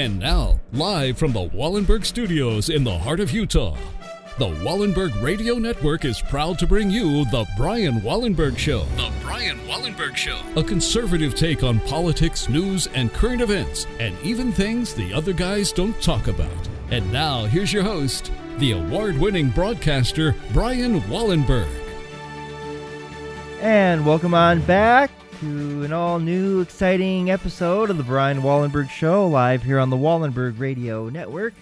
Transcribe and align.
And 0.00 0.18
now, 0.18 0.58
live 0.72 1.18
from 1.18 1.34
the 1.34 1.50
Wallenberg 1.50 2.06
Studios 2.06 2.70
in 2.70 2.84
the 2.84 2.98
heart 2.98 3.20
of 3.20 3.32
Utah, 3.32 3.76
the 4.38 4.48
Wallenberg 4.48 5.22
Radio 5.22 5.56
Network 5.56 6.06
is 6.06 6.22
proud 6.22 6.58
to 6.60 6.66
bring 6.66 6.90
you 6.90 7.26
The 7.26 7.46
Brian 7.54 8.00
Wallenberg 8.00 8.56
Show. 8.56 8.86
The 8.96 9.12
Brian 9.20 9.58
Wallenberg 9.66 10.16
Show. 10.16 10.40
A 10.56 10.64
conservative 10.64 11.34
take 11.34 11.62
on 11.62 11.80
politics, 11.80 12.48
news, 12.48 12.86
and 12.94 13.12
current 13.12 13.42
events, 13.42 13.86
and 13.98 14.16
even 14.22 14.52
things 14.52 14.94
the 14.94 15.12
other 15.12 15.34
guys 15.34 15.70
don't 15.70 16.00
talk 16.00 16.28
about. 16.28 16.48
And 16.90 17.12
now, 17.12 17.44
here's 17.44 17.70
your 17.70 17.82
host, 17.82 18.32
the 18.56 18.72
award 18.72 19.18
winning 19.18 19.50
broadcaster, 19.50 20.34
Brian 20.54 21.02
Wallenberg. 21.02 21.68
And 23.60 24.06
welcome 24.06 24.32
on 24.32 24.62
back 24.62 25.10
to 25.40 25.84
an 25.84 25.92
all 25.92 26.18
new, 26.18 26.60
exciting 26.60 27.30
episode 27.30 27.88
of 27.88 27.96
the 27.96 28.02
Brian 28.02 28.42
Wallenberg 28.42 28.90
Show, 28.90 29.26
live 29.26 29.62
here 29.62 29.78
on 29.78 29.88
the 29.88 29.96
Wallenberg 29.96 30.58
Radio 30.58 31.08
Network. 31.08 31.54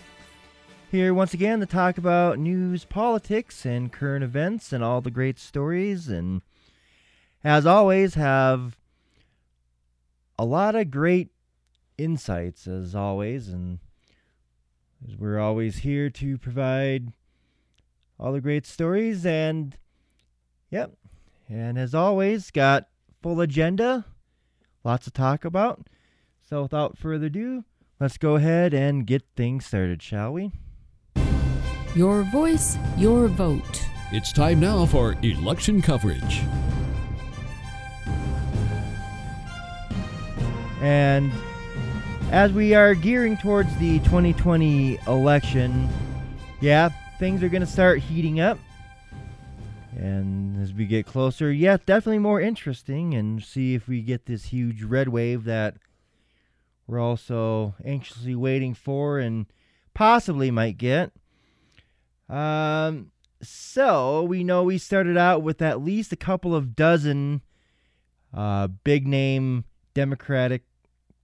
Here 0.91 1.15
once 1.15 1.33
again 1.33 1.61
to 1.61 1.67
talk 1.67 1.97
about 1.97 2.41
news, 2.41 2.85
politics, 2.85 3.65
and 3.65 3.93
current 3.93 4.25
events 4.25 4.73
and 4.73 4.83
all 4.83 5.01
the 5.01 5.13
great 5.13 5.39
stories. 5.39 6.09
And 6.09 6.43
as 7.45 7.67
always, 7.67 8.15
have 8.15 8.77
a 10.37 10.45
lot 10.45 10.75
of 10.75 10.91
great 10.91 11.29
insights, 11.97 12.67
as 12.67 12.97
always. 12.97 13.47
And 13.47 13.79
we're 15.17 15.39
always 15.39 15.77
here 15.79 16.11
to 16.11 16.37
provide 16.37 17.13
all 18.19 18.33
the 18.33 18.41
great 18.41 18.67
stories. 18.67 19.25
And, 19.25 19.77
yep. 20.69 20.95
And 21.49 21.79
as 21.79 21.95
always, 21.95 22.51
got 22.51 22.88
full 23.23 23.41
agenda, 23.41 24.05
lots 24.85 25.05
to 25.05 25.11
talk 25.11 25.45
about. 25.45 25.87
So 26.49 26.63
without 26.63 26.97
further 26.97 27.27
ado, 27.27 27.65
let's 28.01 28.19
go 28.19 28.37
ahead 28.37 28.73
and 28.73 29.07
get 29.07 29.23
things 29.37 29.67
started, 29.67 30.03
shall 30.03 30.33
we? 30.33 30.53
Your 31.95 32.23
voice, 32.23 32.77
your 32.97 33.29
vote. 33.29 33.85
It's 34.13 34.33
time 34.33 34.61
now 34.61 34.87
for 34.87 35.17
election 35.23 35.83
coverage. 35.83 36.43
And 40.81 41.33
as 42.31 42.53
we 42.53 42.75
are 42.75 42.95
gearing 42.95 43.37
towards 43.37 43.75
the 43.77 43.99
2020 44.01 44.99
election, 45.07 45.89
yeah, 46.61 46.91
things 47.19 47.43
are 47.43 47.49
going 47.49 47.63
to 47.63 47.67
start 47.67 47.99
heating 47.99 48.41
up. 48.41 48.59
And 49.99 50.63
as 50.63 50.73
we 50.73 50.87
get 50.87 51.07
closer, 51.07 51.51
yeah, 51.51 51.77
definitely 51.85 52.21
more 52.21 52.41
interesting 52.41 53.15
and 53.15 53.43
see 53.43 53.75
if 53.75 53.89
we 53.89 54.01
get 54.01 54.27
this 54.27 54.45
huge 54.45 54.85
red 54.85 55.09
wave 55.09 55.43
that 55.45 55.75
we're 56.87 57.01
also 57.01 57.75
anxiously 57.85 58.37
waiting 58.37 58.75
for 58.75 59.19
and 59.19 59.47
possibly 59.95 60.53
might 60.53 60.79
get. 60.79 61.11
Um, 62.29 63.11
so 63.43 64.23
we 64.23 64.45
know 64.45 64.63
we 64.63 64.79
started 64.79 65.17
out 65.17 65.43
with 65.43 65.61
at 65.61 65.83
least 65.83 66.13
a 66.13 66.17
couple 66.17 66.55
of 66.55 66.77
dozen 66.77 67.43
uh, 68.33 68.69
big 68.69 69.05
name 69.05 69.65
Democratic 69.95 70.63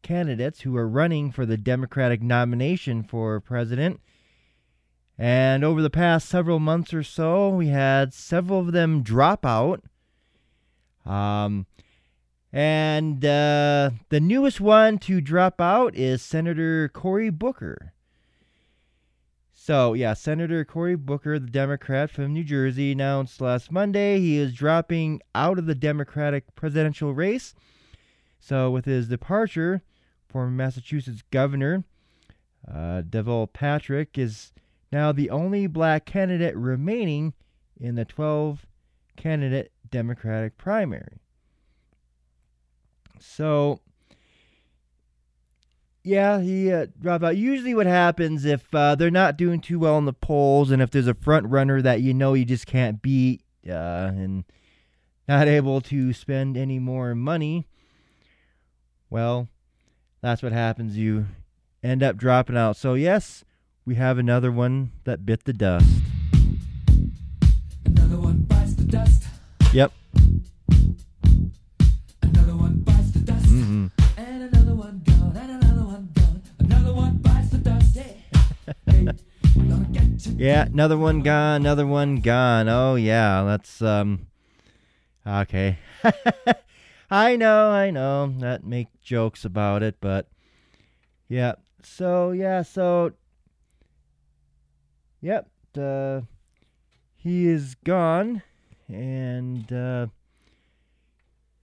candidates 0.02 0.62
who 0.62 0.76
are 0.76 0.88
running 0.88 1.30
for 1.30 1.46
the 1.46 1.56
Democratic 1.56 2.20
nomination 2.20 3.04
for 3.04 3.38
president. 3.40 4.00
And 5.19 5.62
over 5.62 5.80
the 5.80 5.91
past 5.91 6.28
several 6.28 6.58
months 6.58 6.92
or 6.92 7.02
so, 7.02 7.48
we 7.48 7.69
had 7.69 8.12
several 8.12 8.60
of 8.60 8.72
them 8.72 9.02
drop 9.02 9.47
out. 9.47 9.82
Um, 11.06 11.66
and 12.52 13.25
uh, 13.25 13.91
the 14.08 14.20
newest 14.20 14.60
one 14.60 14.98
to 14.98 15.20
drop 15.20 15.60
out 15.60 15.94
is 15.94 16.22
Senator 16.22 16.88
Cory 16.88 17.30
Booker. 17.30 17.92
So, 19.52 19.94
yeah, 19.94 20.14
Senator 20.14 20.64
Cory 20.64 20.97
Booker, 20.97 21.38
the 21.38 21.48
Democrat 21.48 22.10
from 22.10 22.34
New 22.34 22.44
Jersey, 22.44 22.92
announced 22.92 23.41
last 23.41 23.72
Monday 23.72 24.20
he 24.20 24.36
is 24.36 24.52
dropping 24.52 25.22
out 25.34 25.58
of 25.58 25.66
the 25.66 25.75
Democratic 25.75 26.54
presidential 26.54 27.14
race. 27.14 27.54
So, 28.41 28.70
with 28.70 28.84
his 28.84 29.08
departure, 29.08 29.82
former 30.28 30.50
Massachusetts 30.50 31.22
Governor 31.31 31.84
uh, 32.69 33.02
Deval 33.02 33.52
Patrick 33.52 34.19
is 34.19 34.52
now 34.94 35.10
the 35.10 35.28
only 35.28 35.66
black 35.66 36.05
candidate 36.06 36.56
remaining 36.56 37.34
in 37.78 37.97
the 37.97 38.05
12 38.05 38.65
candidate 39.16 39.72
Democratic 39.91 40.56
primary. 40.56 41.19
So, 43.19 43.81
yeah, 46.05 46.41
he 46.41 46.72
uh, 46.72 46.87
dropped 47.00 47.25
out. 47.25 47.37
Usually, 47.37 47.75
what 47.75 47.87
happens 47.87 48.44
if 48.44 48.72
uh, 48.72 48.94
they're 48.94 49.10
not 49.10 49.37
doing 49.37 49.60
too 49.60 49.81
well 49.81 49.99
in 49.99 50.05
the 50.05 50.12
polls, 50.12 50.71
and 50.71 50.81
if 50.81 50.91
there's 50.91 51.09
a 51.09 51.15
front 51.15 51.47
runner 51.49 51.82
that 51.82 52.00
you 52.00 52.15
know 52.15 52.34
you 52.34 52.44
just 52.44 52.66
can't 52.66 53.03
beat, 53.03 53.43
uh, 53.69 53.72
and 54.15 54.44
not 55.26 55.49
able 55.49 55.81
to 55.81 56.12
spend 56.12 56.56
any 56.56 56.78
more 56.78 57.15
money, 57.15 57.66
well, 59.11 59.49
that's 60.21 60.43
what 60.43 60.53
happens. 60.53 60.97
You 60.97 61.26
end 61.82 62.03
up 62.03 62.16
dropping 62.16 62.56
out. 62.56 62.76
So 62.76 62.94
yes, 62.94 63.44
we 63.86 63.96
have 63.96 64.18
another 64.18 64.50
one 64.50 64.92
that 65.04 65.26
bit 65.26 65.44
the 65.44 65.52
dust. 65.52 65.86
Another 67.84 68.18
one 68.18 68.38
bites 68.48 68.74
the 68.74 68.84
dust. 68.84 69.24
Yep. 69.72 69.92
Another 72.22 72.56
one 72.56 72.78
bites 72.78 73.10
the 73.10 73.18
dust. 73.20 73.44
Mm-hmm. 73.44 73.86
And 74.16 74.42
another 74.54 74.74
one 74.74 75.02
gone. 75.04 75.36
And 75.36 75.62
another 75.62 75.84
one 75.84 76.08
gone. 76.14 76.42
Another 76.60 76.92
one 76.94 77.16
bites 77.18 77.50
the 77.50 77.58
dust. 77.58 77.96
Yeah. 77.96 78.72
hey, 78.86 79.08
gonna 79.54 79.88
get 79.92 80.26
you. 80.26 80.34
Yeah, 80.38 80.62
another 80.62 80.96
one 80.96 81.20
gone, 81.20 81.60
another 81.60 81.86
one 81.86 82.16
gone. 82.16 82.68
Oh 82.68 82.94
yeah, 82.94 83.44
that's 83.44 83.82
um 83.82 84.28
okay. 85.26 85.78
I 87.10 87.36
know, 87.36 87.70
I 87.70 87.90
know. 87.90 88.32
That 88.38 88.64
make 88.64 88.88
jokes 89.02 89.44
about 89.44 89.82
it, 89.82 89.96
but 90.00 90.28
yeah. 91.28 91.56
So 91.82 92.30
yeah, 92.30 92.62
so 92.62 93.12
yep, 95.24 95.48
uh 95.78 96.20
he 97.16 97.46
is 97.46 97.74
gone 97.82 98.42
and 98.88 99.72
uh 99.72 100.06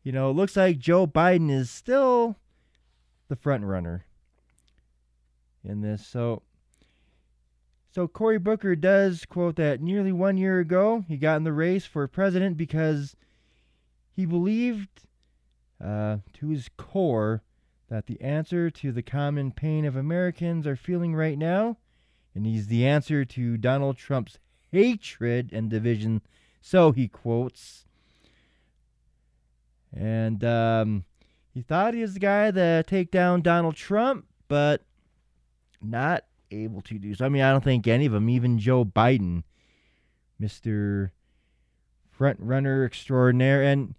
you 0.04 0.12
know, 0.12 0.32
it 0.32 0.34
looks 0.34 0.58
like 0.58 0.80
Joe 0.80 1.06
Biden 1.06 1.52
is 1.52 1.70
still 1.70 2.38
the 3.28 3.36
front 3.36 3.64
runner 3.64 4.06
in 5.64 5.82
this. 5.82 6.06
So 6.08 6.42
so 7.92 8.08
Cory 8.08 8.40
Booker 8.40 8.76
does 8.76 9.26
quote 9.26 9.58
that 9.58 9.80
nearly 9.80 10.12
one 10.12 10.38
year 10.38 10.60
ago 10.60 11.06
he 11.08 11.18
got 11.18 11.38
in 11.38 11.44
the 11.44 11.54
race 11.54 11.86
for 11.86 12.08
president 12.08 12.58
because 12.58 13.16
he 14.12 14.26
believed 14.26 15.06
uh, 15.84 16.18
to 16.34 16.50
his 16.50 16.68
core 16.78 17.44
that 17.90 18.08
the 18.08 18.20
answer 18.22 18.72
to 18.72 18.92
the 18.92 19.04
common 19.04 19.52
pain 19.52 19.86
of 19.86 19.96
Americans 19.96 20.66
are 20.66 20.76
feeling 20.76 21.14
right 21.14 21.38
now, 21.38 21.78
and 22.34 22.46
he's 22.46 22.68
the 22.68 22.86
answer 22.86 23.26
to 23.26 23.58
Donald 23.58 23.98
Trump's 23.98 24.40
hatred 24.72 25.52
and 25.52 25.70
division. 25.70 26.22
So 26.62 26.92
he 26.92 27.08
quotes, 27.08 27.86
and 29.94 30.44
um, 30.44 31.06
he 31.54 31.62
thought 31.62 31.94
he 31.94 32.02
was 32.02 32.14
the 32.14 32.20
guy 32.20 32.52
to 32.52 32.84
take 32.84 33.12
down 33.12 33.42
Donald 33.42 33.76
Trump, 33.76 34.26
but 34.48 34.84
not 35.82 36.26
able 36.52 36.82
to 36.82 37.00
do 37.00 37.14
so. 37.14 37.26
I 37.26 37.30
mean, 37.30 37.42
I 37.42 37.52
don't 37.52 37.64
think 37.64 37.88
any 37.88 38.06
of 38.06 38.12
them, 38.12 38.30
even 38.30 38.60
Joe 38.60 38.86
Biden, 38.86 39.44
Mr. 40.42 41.12
Front 42.10 42.40
Runner 42.40 42.86
Extraordinaire. 42.86 43.64
And 43.64 43.96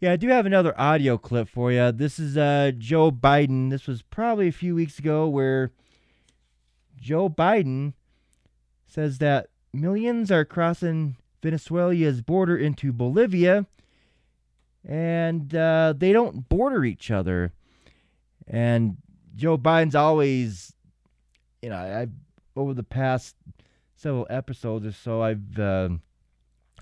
yeah, 0.00 0.12
I 0.12 0.16
do 0.16 0.28
have 0.28 0.46
another 0.46 0.78
audio 0.78 1.16
clip 1.16 1.48
for 1.48 1.72
you. 1.72 1.90
This 1.92 2.18
is 2.18 2.36
uh, 2.36 2.72
Joe 2.76 3.10
Biden. 3.10 3.70
This 3.70 3.86
was 3.86 4.02
probably 4.02 4.48
a 4.48 4.52
few 4.52 4.74
weeks 4.74 4.98
ago 4.98 5.26
where 5.26 5.72
Joe 7.04 7.28
Biden 7.28 7.92
says 8.86 9.18
that 9.18 9.48
millions 9.74 10.30
are 10.30 10.46
crossing 10.46 11.16
Venezuela's 11.42 12.22
border 12.22 12.56
into 12.56 12.94
Bolivia 12.94 13.66
and 14.88 15.54
uh, 15.54 15.92
they 15.94 16.14
don't 16.14 16.48
border 16.48 16.82
each 16.82 17.10
other. 17.10 17.52
And 18.46 18.96
Joe 19.36 19.58
Biden's 19.58 19.94
always, 19.94 20.72
you 21.60 21.68
know, 21.68 21.76
I 21.76 22.06
over 22.56 22.72
the 22.72 22.82
past 22.82 23.36
several 23.96 24.26
episodes 24.30 24.86
or 24.86 24.92
so, 24.92 25.20
I've 25.20 25.58
uh, 25.58 25.90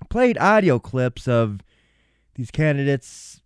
played 0.09 0.37
audio 0.37 0.79
clips 0.79 1.27
of 1.27 1.59
these 2.35 2.49
candidates, 2.49 3.41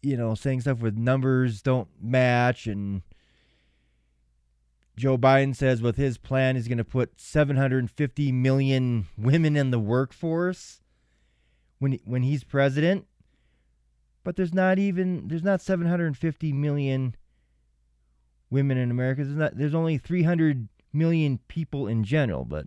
you 0.00 0.16
know, 0.16 0.34
saying 0.34 0.62
stuff 0.62 0.78
with 0.78 0.96
numbers 0.96 1.60
don't 1.60 1.88
match. 2.00 2.66
And 2.66 3.02
Joe 4.96 5.16
Biden 5.16 5.56
says 5.56 5.80
with 5.80 5.96
his 5.96 6.18
plan, 6.18 6.56
he's 6.56 6.68
going 6.68 6.78
to 6.78 6.84
put 6.84 7.20
750 7.20 8.32
million 8.32 9.06
women 9.16 9.56
in 9.56 9.70
the 9.70 9.78
workforce 9.78 10.80
when 11.78 11.98
when 12.04 12.22
he's 12.22 12.44
president. 12.44 13.06
But 14.24 14.36
there's 14.36 14.54
not 14.54 14.78
even 14.78 15.28
there's 15.28 15.42
not 15.42 15.60
750 15.60 16.52
million 16.52 17.16
women 18.50 18.76
in 18.76 18.90
America. 18.90 19.24
There's 19.24 19.36
not 19.36 19.56
there's 19.56 19.74
only 19.74 19.98
300 19.98 20.68
million 20.92 21.40
people 21.48 21.86
in 21.86 22.04
general. 22.04 22.44
But 22.44 22.66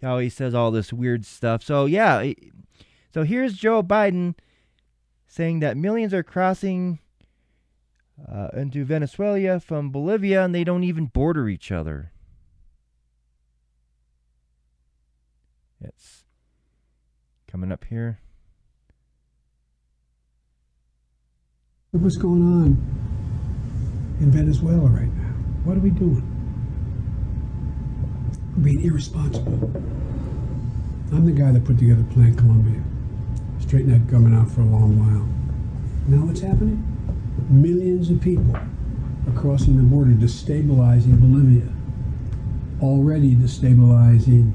he 0.00 0.06
always 0.06 0.34
says 0.34 0.54
all 0.54 0.70
this 0.70 0.92
weird 0.92 1.26
stuff. 1.26 1.62
So 1.62 1.84
yeah, 1.84 2.32
so 3.12 3.22
here's 3.24 3.54
Joe 3.54 3.82
Biden 3.82 4.34
saying 5.26 5.60
that 5.60 5.76
millions 5.76 6.14
are 6.14 6.22
crossing 6.22 6.98
uh, 8.26 8.48
into 8.54 8.84
Venezuela 8.84 9.60
from 9.60 9.90
Bolivia 9.90 10.44
and 10.44 10.54
they 10.54 10.64
don't 10.64 10.84
even 10.84 11.06
border 11.06 11.48
each 11.48 11.70
other. 11.70 12.12
It's 15.80 16.24
coming 17.46 17.70
up 17.70 17.84
here. 17.84 18.20
What's 21.92 22.16
going 22.16 22.42
on 22.42 22.98
in 24.20 24.30
Venezuela 24.30 24.88
right 24.88 25.12
now. 25.14 25.32
What 25.64 25.76
are 25.76 25.80
we 25.80 25.90
doing? 25.90 26.22
We're 28.56 28.64
being 28.64 28.84
irresponsible. 28.84 29.70
I'm 31.12 31.24
the 31.24 31.32
guy 31.32 31.52
that 31.52 31.64
put 31.64 31.78
together 31.78 32.04
Plan 32.12 32.34
Colombia. 32.34 32.82
Straightened 33.60 33.94
that 33.94 34.10
government 34.10 34.36
out 34.36 34.50
for 34.50 34.60
a 34.60 34.64
long 34.64 34.98
while. 34.98 35.26
Now 36.08 36.26
what's 36.26 36.40
happening? 36.40 36.87
Millions 37.48 38.10
of 38.10 38.20
people 38.20 38.54
are 38.56 39.40
crossing 39.40 39.76
the 39.76 39.82
border, 39.82 40.10
destabilizing 40.10 41.18
Bolivia. 41.18 41.72
Already 42.82 43.34
destabilizing 43.34 44.52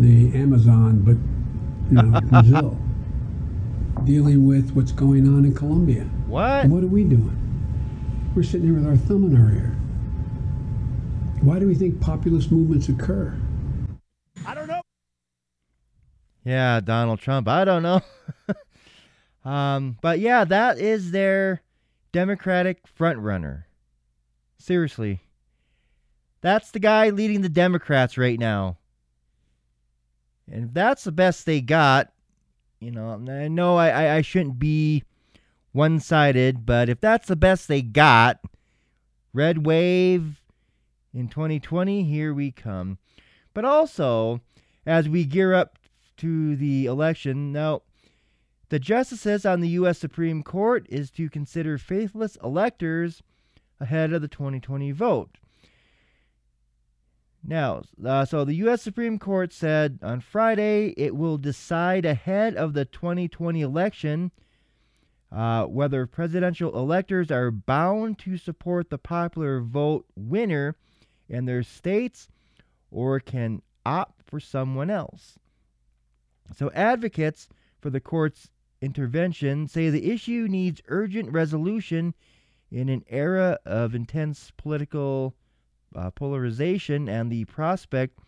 the 0.00 0.34
Amazon, 0.36 1.00
but 1.00 1.16
you 1.94 2.02
know, 2.02 2.20
Brazil. 2.24 2.78
Dealing 4.04 4.46
with 4.46 4.70
what's 4.72 4.92
going 4.92 5.28
on 5.28 5.44
in 5.44 5.54
Colombia. 5.54 6.04
What? 6.26 6.64
And 6.64 6.72
what 6.72 6.82
are 6.82 6.88
we 6.88 7.04
doing? 7.04 7.38
We're 8.34 8.42
sitting 8.42 8.66
here 8.66 8.74
with 8.74 8.86
our 8.86 8.96
thumb 8.96 9.24
in 9.24 9.36
our 9.36 9.52
ear. 9.52 9.76
Why 11.42 11.58
do 11.58 11.66
we 11.66 11.74
think 11.74 12.00
populist 12.00 12.50
movements 12.50 12.88
occur? 12.88 13.36
I 14.46 14.54
don't 14.54 14.68
know. 14.68 14.80
Yeah, 16.44 16.80
Donald 16.80 17.20
Trump. 17.20 17.48
I 17.48 17.64
don't 17.64 17.82
know. 17.82 18.00
um, 19.44 19.98
but 20.00 20.20
yeah, 20.20 20.44
that 20.44 20.78
is 20.78 21.10
their 21.10 21.60
Democratic 22.12 22.82
frontrunner. 22.86 23.64
Seriously. 24.58 25.22
That's 26.42 26.70
the 26.70 26.78
guy 26.78 27.10
leading 27.10 27.42
the 27.42 27.48
Democrats 27.48 28.18
right 28.18 28.38
now. 28.38 28.76
And 30.50 30.66
if 30.66 30.74
that's 30.74 31.04
the 31.04 31.12
best 31.12 31.46
they 31.46 31.60
got, 31.60 32.12
you 32.80 32.90
know, 32.90 33.12
I 33.28 33.48
know 33.48 33.76
I, 33.76 33.88
I, 33.88 34.16
I 34.16 34.22
shouldn't 34.22 34.58
be 34.58 35.04
one 35.72 36.00
sided, 36.00 36.66
but 36.66 36.88
if 36.88 37.00
that's 37.00 37.28
the 37.28 37.36
best 37.36 37.68
they 37.68 37.80
got, 37.80 38.40
red 39.32 39.64
wave 39.64 40.42
in 41.14 41.28
2020, 41.28 42.04
here 42.04 42.34
we 42.34 42.50
come. 42.50 42.98
But 43.54 43.64
also, 43.64 44.40
as 44.84 45.08
we 45.08 45.24
gear 45.24 45.54
up 45.54 45.78
to 46.18 46.56
the 46.56 46.86
election, 46.86 47.52
now, 47.52 47.82
the 48.72 48.78
justices 48.78 49.44
on 49.44 49.60
the 49.60 49.68
U.S. 49.68 49.98
Supreme 49.98 50.42
Court 50.42 50.86
is 50.88 51.10
to 51.10 51.28
consider 51.28 51.76
faithless 51.76 52.38
electors 52.42 53.22
ahead 53.78 54.14
of 54.14 54.22
the 54.22 54.28
2020 54.28 54.92
vote. 54.92 55.36
Now, 57.44 57.82
uh, 58.02 58.24
so 58.24 58.46
the 58.46 58.54
U.S. 58.54 58.80
Supreme 58.80 59.18
Court 59.18 59.52
said 59.52 59.98
on 60.00 60.20
Friday 60.20 60.94
it 60.96 61.14
will 61.14 61.36
decide 61.36 62.06
ahead 62.06 62.56
of 62.56 62.72
the 62.72 62.86
2020 62.86 63.60
election 63.60 64.30
uh, 65.30 65.64
whether 65.64 66.06
presidential 66.06 66.74
electors 66.74 67.30
are 67.30 67.50
bound 67.50 68.18
to 68.20 68.38
support 68.38 68.88
the 68.88 68.96
popular 68.96 69.60
vote 69.60 70.06
winner 70.16 70.76
in 71.28 71.44
their 71.44 71.62
states 71.62 72.26
or 72.90 73.20
can 73.20 73.60
opt 73.84 74.22
for 74.24 74.40
someone 74.40 74.88
else. 74.88 75.38
So, 76.56 76.70
advocates 76.70 77.50
for 77.78 77.90
the 77.90 78.00
court's 78.00 78.48
intervention 78.82 79.68
say 79.68 79.88
the 79.88 80.10
issue 80.10 80.46
needs 80.50 80.82
urgent 80.88 81.32
resolution 81.32 82.14
in 82.70 82.88
an 82.88 83.04
era 83.08 83.58
of 83.64 83.94
intense 83.94 84.52
political 84.56 85.34
uh, 85.94 86.10
polarization 86.10 87.08
and 87.08 87.30
the 87.30 87.44
prospect 87.44 88.18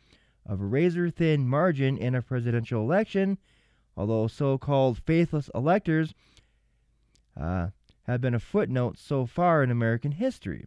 of 0.46 0.60
a 0.60 0.64
razor 0.64 1.10
thin 1.10 1.48
margin 1.48 1.96
in 1.96 2.14
a 2.14 2.22
presidential 2.22 2.82
election, 2.82 3.38
although 3.96 4.26
so 4.26 4.56
called 4.56 4.98
faithless 4.98 5.50
electors 5.54 6.14
uh, 7.40 7.68
have 8.04 8.20
been 8.20 8.34
a 8.34 8.40
footnote 8.40 8.98
so 8.98 9.26
far 9.26 9.62
in 9.62 9.70
American 9.70 10.12
history. 10.12 10.66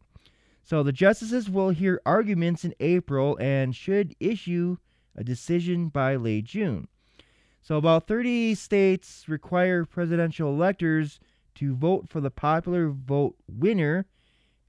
So 0.64 0.84
the 0.84 0.92
justices 0.92 1.50
will 1.50 1.70
hear 1.70 2.02
arguments 2.06 2.66
in 2.66 2.74
April 2.80 3.38
and 3.40 3.74
should 3.76 4.16
issue 4.20 4.78
a 5.16 5.24
decision 5.24 5.88
by 5.88 6.16
late 6.16 6.46
June. 6.46 6.88
So 7.68 7.76
about 7.76 8.08
30 8.08 8.56
states 8.56 9.26
require 9.28 9.84
presidential 9.84 10.48
electors 10.48 11.20
to 11.56 11.76
vote 11.76 12.08
for 12.08 12.22
the 12.22 12.32
popular 12.32 12.88
vote 12.88 13.36
winner, 13.46 14.06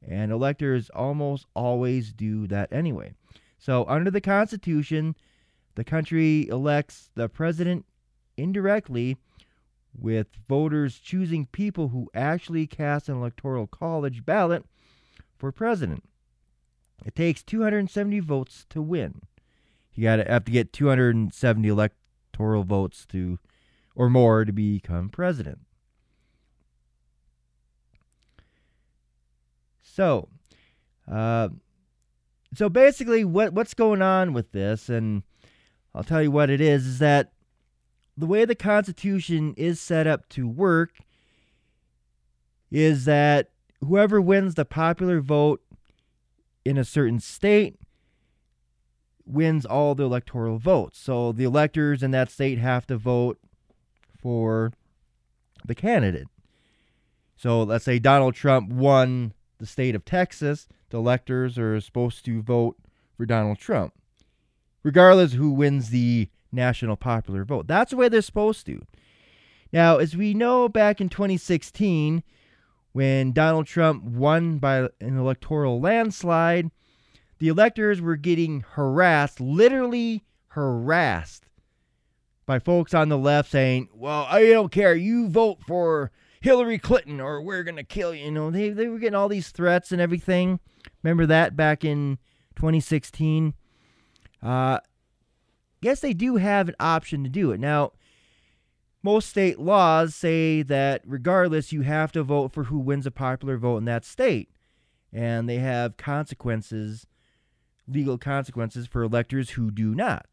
and 0.04 0.32
electors 0.32 0.90
almost 0.90 1.46
always 1.54 2.12
do 2.12 2.48
that 2.48 2.72
anyway. 2.72 3.12
So 3.56 3.84
under 3.86 4.10
the 4.10 4.20
Constitution, 4.20 5.14
the 5.76 5.84
country 5.84 6.48
elects 6.48 7.10
the 7.14 7.28
president 7.28 7.86
indirectly 8.36 9.16
with 9.96 10.26
voters 10.48 10.98
choosing 10.98 11.46
people 11.46 11.90
who 11.90 12.10
actually 12.14 12.66
cast 12.66 13.08
an 13.08 13.14
electoral 13.14 13.68
college 13.68 14.26
ballot 14.26 14.64
for 15.36 15.52
president. 15.52 16.02
It 17.06 17.14
takes 17.14 17.44
270 17.44 18.18
votes 18.18 18.66
to 18.70 18.82
win. 18.82 19.22
You 19.94 20.02
got 20.02 20.16
to 20.16 20.24
have 20.24 20.44
to 20.46 20.50
get 20.50 20.72
270 20.72 21.68
electoral 22.38 22.64
votes 22.64 23.04
to 23.06 23.38
or 23.94 24.08
more 24.08 24.44
to 24.44 24.52
become 24.52 25.08
president. 25.08 25.58
So, 29.82 30.28
uh, 31.10 31.48
so 32.54 32.68
basically, 32.68 33.24
what 33.24 33.52
what's 33.52 33.74
going 33.74 34.02
on 34.02 34.32
with 34.32 34.52
this, 34.52 34.88
and 34.88 35.24
I'll 35.94 36.04
tell 36.04 36.22
you 36.22 36.30
what 36.30 36.50
it 36.50 36.60
is, 36.60 36.86
is 36.86 36.98
that 37.00 37.32
the 38.16 38.26
way 38.26 38.44
the 38.44 38.54
Constitution 38.54 39.54
is 39.56 39.80
set 39.80 40.06
up 40.06 40.28
to 40.30 40.46
work 40.46 40.92
is 42.70 43.04
that 43.06 43.50
whoever 43.80 44.20
wins 44.20 44.54
the 44.54 44.64
popular 44.64 45.20
vote 45.20 45.62
in 46.64 46.78
a 46.78 46.84
certain 46.84 47.18
state 47.18 47.76
wins 49.28 49.66
all 49.66 49.94
the 49.94 50.04
electoral 50.04 50.58
votes. 50.58 50.98
So 50.98 51.32
the 51.32 51.44
electors 51.44 52.02
in 52.02 52.10
that 52.12 52.30
state 52.30 52.58
have 52.58 52.86
to 52.86 52.96
vote 52.96 53.38
for 54.20 54.72
the 55.64 55.74
candidate. 55.74 56.28
So 57.36 57.62
let's 57.62 57.84
say 57.84 57.98
Donald 57.98 58.34
Trump 58.34 58.70
won 58.70 59.32
the 59.58 59.66
state 59.66 59.94
of 59.94 60.04
Texas, 60.04 60.68
the 60.90 60.98
electors 60.98 61.58
are 61.58 61.80
supposed 61.80 62.24
to 62.24 62.42
vote 62.42 62.76
for 63.16 63.26
Donald 63.26 63.58
Trump, 63.58 63.92
regardless 64.82 65.32
who 65.32 65.50
wins 65.50 65.90
the 65.90 66.28
national 66.52 66.96
popular 66.96 67.44
vote. 67.44 67.66
That's 67.66 67.90
the 67.90 67.96
way 67.96 68.08
they're 68.08 68.22
supposed 68.22 68.66
to. 68.66 68.80
Now, 69.72 69.98
as 69.98 70.16
we 70.16 70.32
know 70.32 70.68
back 70.68 71.00
in 71.00 71.08
2016, 71.08 72.22
when 72.92 73.32
Donald 73.32 73.66
Trump 73.66 74.02
won 74.04 74.58
by 74.58 74.88
an 75.00 75.18
electoral 75.18 75.80
landslide, 75.80 76.70
the 77.38 77.48
electors 77.48 78.00
were 78.00 78.16
getting 78.16 78.60
harassed, 78.60 79.40
literally 79.40 80.24
harassed, 80.48 81.48
by 82.46 82.58
folks 82.58 82.94
on 82.94 83.08
the 83.08 83.18
left 83.18 83.50
saying, 83.50 83.88
Well, 83.94 84.26
I 84.28 84.46
don't 84.46 84.72
care. 84.72 84.94
You 84.94 85.28
vote 85.28 85.58
for 85.66 86.10
Hillary 86.40 86.78
Clinton 86.78 87.20
or 87.20 87.42
we're 87.42 87.62
going 87.64 87.76
to 87.76 87.84
kill 87.84 88.14
you. 88.14 88.26
You 88.26 88.30
know, 88.32 88.50
they, 88.50 88.70
they 88.70 88.88
were 88.88 88.98
getting 88.98 89.14
all 89.14 89.28
these 89.28 89.50
threats 89.50 89.92
and 89.92 90.00
everything. 90.00 90.60
Remember 91.02 91.26
that 91.26 91.56
back 91.56 91.84
in 91.84 92.18
2016? 92.56 93.54
Uh, 94.42 94.78
guess 95.82 96.00
they 96.00 96.14
do 96.14 96.36
have 96.36 96.68
an 96.68 96.76
option 96.80 97.22
to 97.24 97.30
do 97.30 97.50
it. 97.52 97.60
Now, 97.60 97.92
most 99.02 99.28
state 99.28 99.58
laws 99.58 100.14
say 100.14 100.62
that 100.62 101.02
regardless, 101.04 101.72
you 101.72 101.82
have 101.82 102.12
to 102.12 102.22
vote 102.22 102.52
for 102.52 102.64
who 102.64 102.78
wins 102.78 103.06
a 103.06 103.10
popular 103.10 103.56
vote 103.56 103.78
in 103.78 103.84
that 103.84 104.04
state. 104.04 104.50
and 105.12 105.48
they 105.48 105.56
have 105.56 105.96
consequences, 105.96 107.06
legal 107.88 108.18
consequences 108.18 108.86
for 108.86 109.02
electors 109.02 109.50
who 109.50 109.70
do 109.70 109.94
not. 109.94 110.26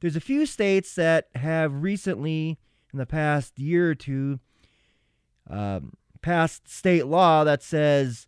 There's 0.00 0.16
a 0.16 0.20
few 0.20 0.46
states 0.46 0.94
that 0.94 1.28
have 1.34 1.82
recently, 1.82 2.58
in 2.92 2.98
the 2.98 3.06
past 3.06 3.58
year 3.58 3.90
or 3.90 3.94
two, 3.94 4.38
um, 5.48 5.94
passed 6.22 6.68
state 6.68 7.06
law 7.06 7.44
that 7.44 7.62
says 7.62 8.26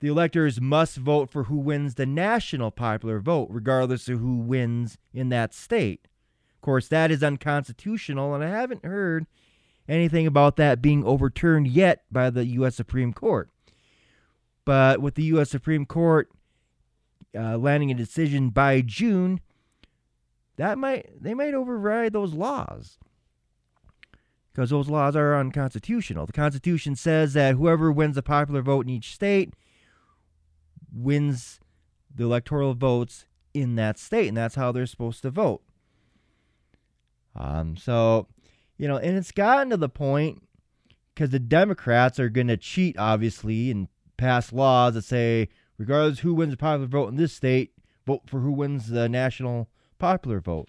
the 0.00 0.08
electors 0.08 0.60
must 0.60 0.96
vote 0.96 1.30
for 1.30 1.44
who 1.44 1.58
wins 1.58 1.94
the 1.94 2.06
national 2.06 2.70
popular 2.70 3.20
vote, 3.20 3.48
regardless 3.50 4.08
of 4.08 4.18
who 4.18 4.36
wins 4.36 4.98
in 5.12 5.28
that 5.28 5.54
state. 5.54 6.08
Of 6.54 6.62
course, 6.62 6.88
that 6.88 7.10
is 7.10 7.22
unconstitutional, 7.22 8.34
and 8.34 8.42
I 8.42 8.48
haven't 8.48 8.84
heard 8.84 9.26
anything 9.88 10.26
about 10.26 10.56
that 10.56 10.82
being 10.82 11.04
overturned 11.04 11.66
yet 11.66 12.04
by 12.10 12.30
the 12.30 12.44
U.S. 12.46 12.76
Supreme 12.76 13.12
Court. 13.12 13.50
But 14.64 15.00
with 15.00 15.14
the 15.14 15.24
U.S. 15.24 15.50
Supreme 15.50 15.84
Court 15.84 16.30
uh, 17.36 17.58
landing 17.58 17.90
a 17.90 17.94
decision 17.94 18.50
by 18.50 18.80
June, 18.80 19.40
that 20.56 20.78
might 20.78 21.10
they 21.22 21.34
might 21.34 21.54
override 21.54 22.12
those 22.12 22.34
laws 22.34 22.98
because 24.52 24.70
those 24.70 24.88
laws 24.88 25.16
are 25.16 25.36
unconstitutional. 25.36 26.26
The 26.26 26.32
Constitution 26.32 26.96
says 26.96 27.32
that 27.34 27.54
whoever 27.54 27.90
wins 27.92 28.16
the 28.16 28.22
popular 28.22 28.62
vote 28.62 28.86
in 28.86 28.90
each 28.90 29.14
state 29.14 29.54
wins 30.92 31.60
the 32.14 32.24
electoral 32.24 32.74
votes 32.74 33.26
in 33.54 33.76
that 33.76 33.98
state, 33.98 34.28
and 34.28 34.36
that's 34.36 34.56
how 34.56 34.72
they're 34.72 34.86
supposed 34.86 35.22
to 35.22 35.30
vote. 35.30 35.62
Um, 37.36 37.76
so, 37.76 38.26
you 38.76 38.88
know, 38.88 38.96
and 38.96 39.16
it's 39.16 39.32
gotten 39.32 39.70
to 39.70 39.76
the 39.76 39.88
point 39.88 40.42
because 41.14 41.30
the 41.30 41.38
Democrats 41.38 42.18
are 42.18 42.28
going 42.28 42.48
to 42.48 42.56
cheat, 42.56 42.98
obviously, 42.98 43.70
and 43.70 43.88
pass 44.16 44.52
laws 44.52 44.94
that 44.94 45.02
say, 45.02 45.48
regardless 45.80 46.18
who 46.18 46.34
wins 46.34 46.52
the 46.52 46.58
popular 46.58 46.86
vote 46.86 47.08
in 47.08 47.16
this 47.16 47.32
state, 47.32 47.72
vote 48.06 48.20
for 48.26 48.40
who 48.40 48.52
wins 48.52 48.88
the 48.88 49.08
national 49.08 49.66
popular 49.98 50.38
vote. 50.38 50.68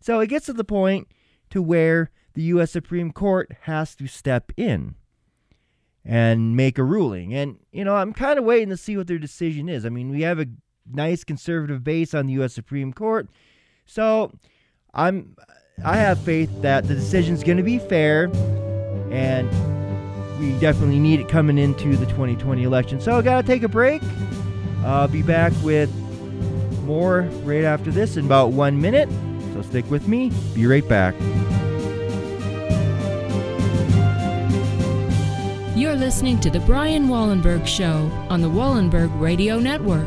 So 0.00 0.20
it 0.20 0.28
gets 0.28 0.46
to 0.46 0.52
the 0.52 0.62
point 0.62 1.08
to 1.50 1.60
where 1.60 2.12
the 2.34 2.42
U.S. 2.42 2.70
Supreme 2.70 3.10
Court 3.10 3.50
has 3.62 3.96
to 3.96 4.06
step 4.06 4.52
in 4.56 4.94
and 6.04 6.56
make 6.56 6.78
a 6.78 6.84
ruling. 6.84 7.34
And, 7.34 7.58
you 7.72 7.84
know, 7.84 7.96
I'm 7.96 8.12
kind 8.12 8.38
of 8.38 8.44
waiting 8.44 8.68
to 8.68 8.76
see 8.76 8.96
what 8.96 9.08
their 9.08 9.18
decision 9.18 9.68
is. 9.68 9.84
I 9.84 9.88
mean, 9.88 10.10
we 10.10 10.22
have 10.22 10.38
a 10.38 10.46
nice 10.88 11.24
conservative 11.24 11.82
base 11.82 12.14
on 12.14 12.26
the 12.26 12.34
U.S. 12.34 12.54
Supreme 12.54 12.92
Court. 12.92 13.28
So 13.86 14.32
I'm. 14.94 15.36
I 15.84 15.96
have 15.96 16.20
faith 16.20 16.62
that 16.62 16.86
the 16.86 16.94
decision's 16.94 17.42
going 17.42 17.56
to 17.56 17.64
be 17.64 17.80
fair, 17.80 18.30
and 19.10 19.50
we 20.38 20.56
definitely 20.60 21.00
need 21.00 21.18
it 21.18 21.28
coming 21.28 21.58
into 21.58 21.96
the 21.96 22.06
2020 22.06 22.62
election. 22.62 23.00
So 23.00 23.18
I 23.18 23.22
got 23.22 23.40
to 23.40 23.46
take 23.46 23.64
a 23.64 23.68
break. 23.68 24.00
I'll 24.84 25.08
be 25.08 25.22
back 25.22 25.52
with 25.62 25.92
more 26.84 27.22
right 27.42 27.64
after 27.64 27.90
this 27.90 28.16
in 28.16 28.26
about 28.26 28.52
one 28.52 28.80
minute. 28.80 29.08
So 29.54 29.62
stick 29.62 29.90
with 29.90 30.06
me. 30.06 30.30
Be 30.54 30.66
right 30.66 30.86
back. 30.86 31.14
You're 35.74 35.96
listening 35.96 36.38
to 36.40 36.50
The 36.50 36.60
Brian 36.60 37.08
Wallenberg 37.08 37.66
Show 37.66 38.10
on 38.28 38.42
the 38.42 38.48
Wallenberg 38.48 39.18
Radio 39.20 39.58
Network. 39.58 40.06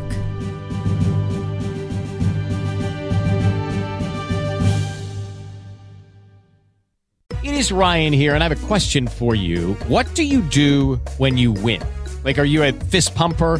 It 7.43 7.53
is 7.53 7.71
Ryan 7.71 8.13
here, 8.13 8.33
and 8.33 8.43
I 8.43 8.47
have 8.47 8.63
a 8.63 8.67
question 8.67 9.07
for 9.07 9.33
you. 9.33 9.73
What 9.87 10.13
do 10.13 10.23
you 10.23 10.41
do 10.43 10.95
when 11.17 11.37
you 11.37 11.51
win? 11.51 11.81
Like, 12.23 12.37
are 12.37 12.45
you 12.45 12.63
a 12.63 12.71
fist 12.71 13.15
pumper? 13.15 13.59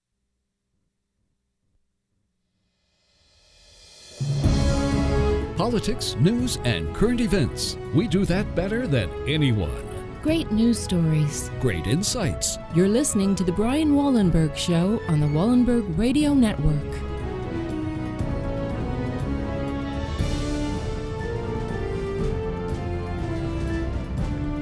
Politics, 5.61 6.15
news, 6.19 6.57
and 6.63 6.91
current 6.95 7.21
events. 7.21 7.77
We 7.93 8.07
do 8.07 8.25
that 8.25 8.55
better 8.55 8.87
than 8.87 9.11
anyone. 9.27 9.85
Great 10.23 10.51
news 10.51 10.79
stories. 10.79 11.51
Great 11.59 11.85
insights. 11.85 12.57
You're 12.73 12.87
listening 12.87 13.35
to 13.35 13.43
The 13.43 13.51
Brian 13.51 13.91
Wallenberg 13.91 14.55
Show 14.57 14.99
on 15.07 15.19
the 15.19 15.27
Wallenberg 15.27 15.99
Radio 15.99 16.33
Network. 16.33 16.81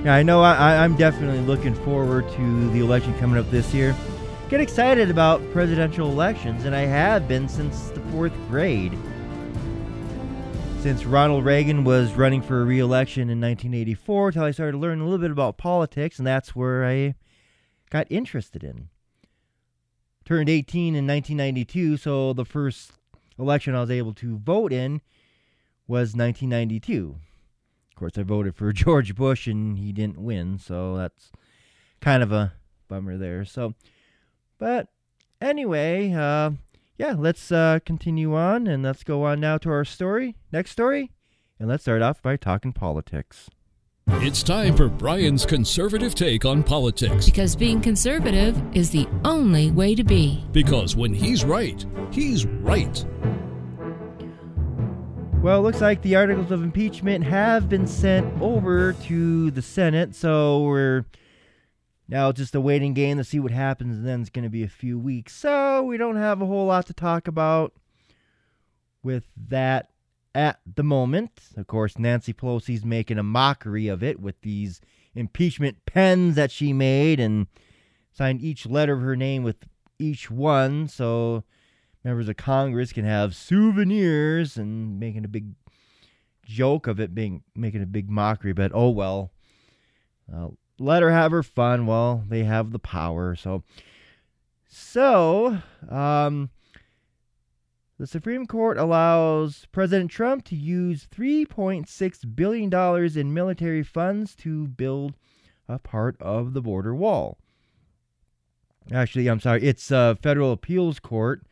Yeah, 0.04 0.16
I 0.16 0.24
know 0.24 0.42
I, 0.42 0.54
I- 0.54 0.84
I'm 0.84 0.96
definitely 0.96 1.40
looking 1.42 1.76
forward 1.76 2.30
to 2.32 2.70
the 2.72 2.80
election 2.80 3.18
coming 3.20 3.38
up 3.40 3.50
this 3.52 3.74
year. 3.74 3.96
Get 4.50 4.60
excited 4.62 5.10
about 5.10 5.42
presidential 5.54 6.10
elections, 6.10 6.66
and 6.66 6.76
I 6.76 6.82
have 6.82 7.26
been 7.28 7.48
since 7.48 7.90
the 7.90 8.00
fourth 8.12 8.34
grade. 8.50 8.98
Since 10.82 11.04
Ronald 11.04 11.44
Reagan 11.44 11.84
was 11.84 12.14
running 12.14 12.42
for 12.42 12.64
re 12.64 12.80
election 12.80 13.24
in 13.24 13.42
1984, 13.42 14.32
till 14.32 14.44
I 14.44 14.52
started 14.52 14.78
learning 14.78 15.02
a 15.02 15.04
little 15.04 15.20
bit 15.20 15.30
about 15.30 15.58
politics, 15.58 16.18
and 16.18 16.26
that's 16.26 16.56
where 16.56 16.86
I 16.86 17.16
got 17.90 18.08
interested 18.10 18.64
in. 18.64 18.88
Turned 20.24 20.48
18 20.48 20.96
in 20.96 21.06
1992, 21.06 21.98
so 21.98 22.32
the 22.32 22.46
first 22.46 22.94
election 23.38 23.76
I 23.76 23.82
was 23.82 23.92
able 23.92 24.14
to 24.16 24.38
vote 24.38 24.72
in 24.72 25.02
was 25.86 26.16
1992. 26.16 27.18
Of 27.90 27.96
course, 27.96 28.18
I 28.18 28.24
voted 28.24 28.56
for 28.56 28.72
George 28.74 29.16
Bush 29.16 29.48
and 29.48 29.78
he 29.78 29.92
didn't 29.92 30.18
win, 30.18 30.60
so 30.60 30.96
that's 30.96 31.34
kind 32.00 32.24
of 32.24 32.32
a 32.32 32.54
bummer 32.88 33.18
there. 33.18 33.44
So, 33.44 33.74
but 34.58 34.88
anyway, 35.42 36.14
uh, 36.14 36.52
yeah, 37.00 37.16
let's 37.18 37.50
uh, 37.50 37.80
continue 37.86 38.36
on 38.36 38.68
and 38.68 38.84
let's 38.84 39.06
go 39.06 39.24
on 39.24 39.40
now 39.40 39.58
to 39.58 39.72
our 39.72 39.86
story, 39.86 40.36
next 40.52 40.72
story, 40.72 41.12
and 41.58 41.70
let's 41.70 41.84
start 41.84 42.02
off 42.02 42.22
by 42.22 42.36
talking 42.36 42.74
politics. 42.74 43.50
It's 44.16 44.44
time 44.44 44.76
for 44.76 44.90
Brian's 44.90 45.46
conservative 45.46 46.14
take 46.14 46.44
on 46.44 46.62
politics. 46.62 47.26
Because 47.26 47.56
being 47.56 47.80
conservative 47.80 48.62
is 48.76 48.90
the 48.90 49.08
only 49.24 49.72
way 49.72 49.96
to 49.96 50.04
be. 50.04 50.44
Because 50.52 50.98
when 50.98 51.14
he's 51.14 51.46
right, 51.46 51.86
he's 52.12 52.46
right. 52.46 53.06
Well, 55.42 55.60
it 55.60 55.62
looks 55.62 55.80
like 55.80 56.02
the 56.02 56.18
articles 56.18 56.52
of 56.52 56.64
impeachment 56.64 57.24
have 57.24 57.70
been 57.70 57.88
sent 57.88 58.42
over 58.42 58.92
to 58.92 59.52
the 59.52 59.62
Senate, 59.62 60.16
so 60.16 60.64
we're 60.64 61.06
now 62.10 62.30
it's 62.30 62.40
just 62.40 62.56
a 62.56 62.62
waiting 62.62 62.96
game 62.96 63.18
to 63.18 63.24
see 63.24 63.40
what 63.40 63.52
happens, 63.52 63.98
and 63.98 64.08
then 64.08 64.22
it's 64.22 64.32
going 64.32 64.44
to 64.44 64.50
be 64.50 64.64
a 64.64 64.68
few 64.68 64.98
weeks. 64.98 65.36
So 65.36 65.84
we 65.84 65.96
don't 65.96 66.16
have 66.16 66.42
a 66.42 66.46
whole 66.48 66.66
lot 66.66 66.88
to 66.88 66.94
talk 66.94 67.28
about 67.28 67.74
with 69.04 69.26
that 69.50 69.92
at 70.34 70.60
the 70.66 70.84
moment. 70.84 71.32
Of 71.56 71.68
course, 71.68 72.00
Nancy 72.00 72.34
Pelosi's 72.34 72.84
making 72.84 73.20
a 73.20 73.24
mockery 73.24 73.88
of 73.88 74.02
it 74.02 74.20
with 74.20 74.42
these 74.42 74.82
impeachment 75.14 75.86
pens 75.86 76.36
that 76.36 76.52
she 76.52 76.74
made 76.74 77.20
and 77.20 77.46
signed 78.12 78.42
each 78.42 78.66
letter 78.66 78.94
of 78.94 79.02
her 79.02 79.16
name 79.16 79.44
with 79.44 79.58
each 80.00 80.32
one, 80.32 80.88
so 80.88 81.44
members 82.04 82.28
of 82.28 82.38
Congress 82.38 82.92
can 82.92 83.06
have 83.06 83.36
souvenirs 83.36 84.58
and 84.58 85.00
making 85.00 85.26
a 85.26 85.30
big 85.30 85.54
joke 86.44 86.88
of 86.88 87.00
it 87.00 87.14
being 87.14 87.44
making 87.56 87.84
a 87.84 87.86
big 87.86 88.10
mockery, 88.10 88.54
but 88.54 88.72
oh 88.74 88.90
well. 88.90 89.32
Uh, 90.34 90.48
let 90.80 91.04
her 91.04 91.12
have 91.12 91.32
her 91.32 91.44
fun. 91.44 91.86
Well, 91.86 92.24
they 92.28 92.44
have 92.44 92.72
the 92.72 92.80
power. 92.80 93.36
So, 93.36 93.64
so 94.68 95.62
um, 95.90 96.50
the 97.98 98.08
Supreme 98.08 98.48
Court 98.48 98.78
allows 98.78 99.68
President 99.72 100.10
Trump 100.10 100.46
to 100.46 100.56
use 100.56 101.08
3.6 101.14 102.36
billion 102.36 102.70
dollars 102.70 103.18
in 103.18 103.34
military 103.34 103.84
funds 103.84 104.36
to 104.36 104.68
build 104.68 105.16
a 105.68 105.80
part 105.80 106.16
of 106.22 106.54
the 106.54 106.62
border 106.62 106.96
wall. 106.96 107.38
Actually, 108.92 109.28
I'm 109.28 109.40
sorry, 109.40 109.64
it's 109.64 109.92
a 109.92 110.18
federal 110.22 110.52
appeals 110.52 111.00
court, 111.00 111.44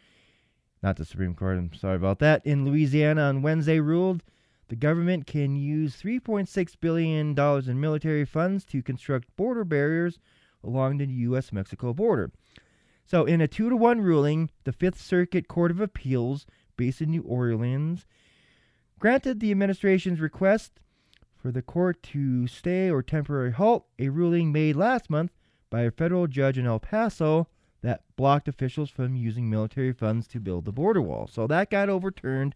not 0.82 0.96
the 0.96 1.06
Supreme 1.06 1.36
Court. 1.36 1.58
I'm 1.58 1.74
sorry 1.74 1.96
about 1.96 2.20
that. 2.20 2.44
In 2.46 2.66
Louisiana 2.66 3.24
on 3.24 3.42
Wednesday 3.44 3.80
ruled 3.80 4.24
the 4.70 4.76
government 4.76 5.26
can 5.26 5.56
use 5.56 5.96
$3.6 6.02 6.76
billion 6.82 7.38
in 7.38 7.80
military 7.80 8.26
funds 8.26 8.66
to 8.66 8.82
construct 8.82 9.36
border 9.38 9.64
barriers 9.64 10.20
along 10.64 10.98
the 10.98 11.06
U.S. 11.06 11.54
Mexico 11.54 11.94
border. 11.94 12.32
So, 13.06 13.24
in 13.24 13.40
a 13.40 13.48
2 13.48 13.70
to 13.70 13.76
1 13.78 14.02
ruling, 14.02 14.50
the 14.66 14.74
Fifth 14.74 15.00
Circuit 15.00 15.48
Court 15.48 15.72
of 15.72 15.80
Appeals, 15.80 16.46
based 16.76 17.02
in 17.02 17.12
New 17.12 17.22
Orleans, 17.22 18.06
granted 19.00 19.40
the 19.40 19.52
administration's 19.52 20.20
request 20.20 20.74
for 21.38 21.52
the 21.52 21.62
court 21.62 22.04
to 22.04 22.48
stay 22.48 22.90
or 22.90 23.02
temporarily 23.02 23.52
halt 23.52 23.86
a 23.98 24.10
ruling 24.10 24.52
made 24.52 24.76
last 24.76 25.10
month 25.10 25.32
by 25.70 25.84
a 25.84 25.92
federal 25.92 26.28
judge 26.28 26.58
in 26.58 26.66
El 26.66 26.80
Paso 26.80 27.48
that 27.82 28.04
blocked 28.18 28.48
officials 28.48 28.90
from 28.90 29.16
using 29.16 29.50
military 29.50 29.94
funds 29.94 30.28
to 30.28 30.40
build 30.40 30.66
the 30.66 30.72
border 30.72 31.02
wall. 31.02 31.30
So 31.32 31.48
that 31.48 31.70
got 31.70 31.90
overturned 31.90 32.56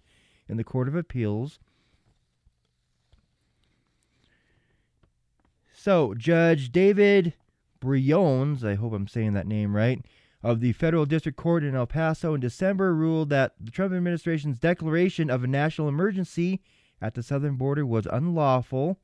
in 0.50 0.58
the 0.58 0.64
Court 0.64 0.88
of 0.88 0.96
Appeals. 0.96 1.60
So, 5.84 6.14
Judge 6.14 6.72
David 6.72 7.34
Briones, 7.80 8.64
I 8.64 8.76
hope 8.76 8.94
I'm 8.94 9.08
saying 9.08 9.34
that 9.34 9.48
name 9.48 9.76
right, 9.76 10.00
of 10.44 10.60
the 10.60 10.74
Federal 10.74 11.08
District 11.08 11.36
Court 11.36 11.64
in 11.64 11.74
El 11.74 11.88
Paso 11.88 12.36
in 12.36 12.40
December 12.40 12.94
ruled 12.94 13.30
that 13.30 13.54
the 13.60 13.72
Trump 13.72 13.92
administration's 13.92 14.60
declaration 14.60 15.32
of 15.32 15.44
a 15.44 15.48
national 15.48 15.90
emergency 15.90 16.62
at 17.02 17.16
the 17.16 17.24
southern 17.24 17.56
border 17.56 17.84
was 17.84 18.06
unlawful. 18.06 19.00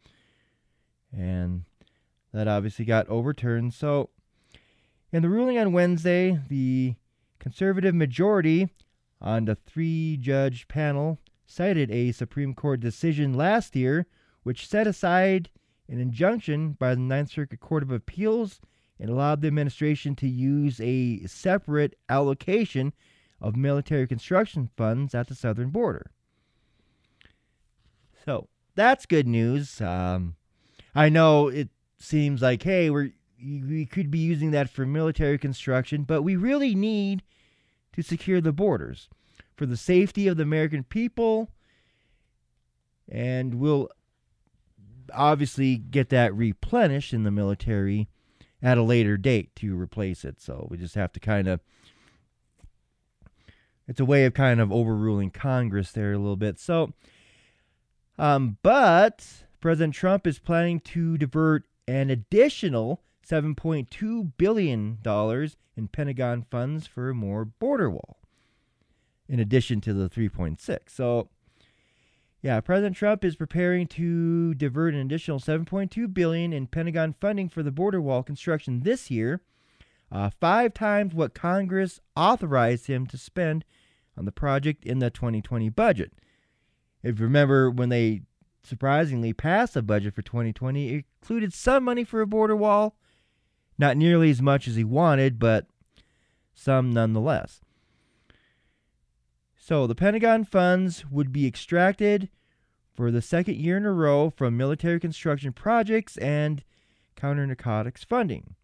And 1.12 1.64
that 2.32 2.48
obviously 2.48 2.86
got 2.86 3.10
overturned. 3.10 3.74
So, 3.74 4.12
in 5.12 5.24
the 5.24 5.30
ruling 5.30 5.58
on 5.58 5.74
Wednesday, 5.74 6.40
the 6.48 6.94
conservative 7.40 7.96
majority 7.96 8.70
on 9.20 9.46
the 9.46 9.56
three 9.56 10.16
judge 10.16 10.68
panel 10.68 11.18
cited 11.44 11.90
a 11.90 12.12
Supreme 12.12 12.54
Court 12.54 12.80
decision 12.80 13.34
last 13.34 13.76
year 13.76 14.06
which 14.44 14.68
set 14.68 14.86
aside 14.86 15.50
an 15.90 16.00
injunction 16.00 16.72
by 16.74 16.96
the 16.96 17.02
Ninth 17.02 17.32
Circuit 17.32 17.60
Court 17.60 17.84
of 17.84 17.92
Appeals 17.92 18.60
and 19.00 19.10
allowed 19.10 19.42
the 19.42 19.48
administration 19.48 20.16
to 20.16 20.28
use 20.28 20.82
a 20.82 21.26
separate 21.26 21.96
allocation 22.10 22.94
of 23.40 23.56
military 23.56 24.08
construction 24.08 24.70
funds 24.76 25.14
at 25.14 25.28
the 25.28 25.36
southern 25.36 25.70
border. 25.70 26.12
So 28.26 28.48
that's 28.76 29.06
good 29.06 29.28
news. 29.28 29.80
Um, 29.80 30.36
I 30.96 31.10
know 31.10 31.48
it 31.48 31.70
seems 32.00 32.42
like, 32.42 32.64
hey, 32.64 32.90
we're 32.90 33.14
we 33.40 33.86
could 33.86 34.10
be 34.10 34.18
using 34.18 34.50
that 34.52 34.70
for 34.70 34.86
military 34.86 35.38
construction, 35.38 36.04
but 36.04 36.24
we 36.24 36.36
really 36.36 36.74
need 36.74 37.22
to 37.94 38.02
secure 38.02 38.42
the 38.42 38.52
borders 38.52 39.10
for 39.56 39.68
the 39.68 39.78
safety 39.78 40.28
of 40.28 40.38
the 40.38 40.44
American 40.44 40.84
people, 40.84 41.52
and 43.08 43.56
we'll 43.56 43.90
obviously 45.14 45.78
get 45.78 46.10
that 46.10 46.36
replenished 46.36 47.14
in 47.14 47.24
the 47.24 47.32
military 47.32 48.08
at 48.62 48.78
a 48.78 48.84
later 48.84 49.18
date 49.18 49.56
to 49.56 49.80
replace 49.80 50.26
it. 50.26 50.42
So 50.42 50.68
we 50.70 50.78
just 50.78 50.96
have 50.96 51.12
to 51.14 51.20
kind 51.20 51.48
of 51.48 51.60
it's 53.88 54.00
a 54.00 54.06
way 54.06 54.26
of 54.26 54.34
kind 54.34 54.60
of 54.60 54.72
overruling 54.72 55.32
Congress 55.32 55.92
there 55.92 56.14
a 56.14 56.18
little 56.18 56.36
bit. 56.36 56.60
So 56.60 56.94
um 58.18 58.58
but 58.64 59.26
President 59.60 59.94
Trump 59.94 60.28
is 60.28 60.40
planning 60.40 60.80
to 60.82 61.18
divert 61.18 61.66
an 61.88 62.10
additional 62.10 63.02
7.2 63.28 64.32
billion 64.38 65.00
dollars 65.02 65.58
in 65.76 65.88
Pentagon 65.88 66.46
funds 66.50 66.88
for 66.88 67.14
more 67.14 67.46
border 67.46 67.90
wall 67.90 68.18
in 69.30 69.40
addition 69.40 69.82
to 69.82 69.94
the 69.94 70.10
3.6. 70.10 70.80
So 70.88 71.30
yeah, 72.48 72.62
President 72.62 72.96
Trump 72.96 73.26
is 73.26 73.36
preparing 73.36 73.88
to 73.88 74.54
divert 74.54 74.94
an 74.94 75.02
additional 75.02 75.38
7.2 75.38 76.14
billion 76.14 76.54
in 76.54 76.66
Pentagon 76.66 77.14
funding 77.20 77.50
for 77.50 77.62
the 77.62 77.74
border 77.74 78.00
wall 78.00 78.24
construction 78.24 78.84
this 78.84 79.12
year, 79.12 79.42
uh, 80.14 80.30
five 80.40 80.74
times 80.74 81.14
what 81.14 81.34
Congress 81.34 82.00
authorized 82.16 82.88
him 82.88 83.06
to 83.08 83.18
spend 83.18 83.66
on 84.18 84.24
the 84.24 84.32
project 84.32 84.86
in 84.86 85.00
the 85.00 85.10
2020 85.10 85.68
budget. 85.68 86.14
If 87.04 87.20
you 87.20 87.26
remember, 87.26 87.70
when 87.70 87.90
they 87.90 88.22
surprisingly 88.64 89.34
passed 89.34 89.74
the 89.74 89.82
budget 89.82 90.16
for 90.16 90.22
2020, 90.22 90.88
it 90.88 91.06
included 91.22 91.54
some 91.54 91.84
money 91.84 92.06
for 92.06 92.22
a 92.22 92.26
border 92.26 92.56
wall, 92.56 92.96
not 93.78 93.98
nearly 93.98 94.30
as 94.30 94.42
much 94.42 94.70
as 94.70 94.78
he 94.78 94.86
wanted, 94.86 95.38
but 95.38 95.68
some 96.54 96.94
nonetheless. 96.94 97.60
So 99.68 99.86
the 99.86 99.96
Pentagon 99.96 100.46
funds 100.46 101.04
would 101.12 101.34
be 101.34 101.46
extracted 101.46 102.30
for 102.94 103.12
the 103.12 103.22
second 103.22 103.58
year 103.58 103.76
in 103.76 103.86
a 103.86 103.92
row 103.92 104.30
from 104.30 104.56
military 104.56 104.98
construction 104.98 105.52
projects 105.52 106.16
and 106.16 106.64
counter 107.18 107.46
narcotics 107.46 108.06
funding. 108.06 108.56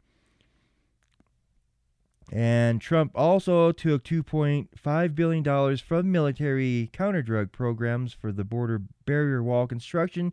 And 2.31 2.79
Trump 2.79 3.11
also 3.15 3.73
took 3.73 4.05
$2.5 4.05 5.13
billion 5.13 5.77
from 5.77 6.09
military 6.09 6.89
counter 6.93 7.21
drug 7.21 7.51
programs 7.51 8.13
for 8.13 8.31
the 8.31 8.45
border 8.45 8.83
barrier 9.05 9.43
wall 9.43 9.67
construction 9.67 10.31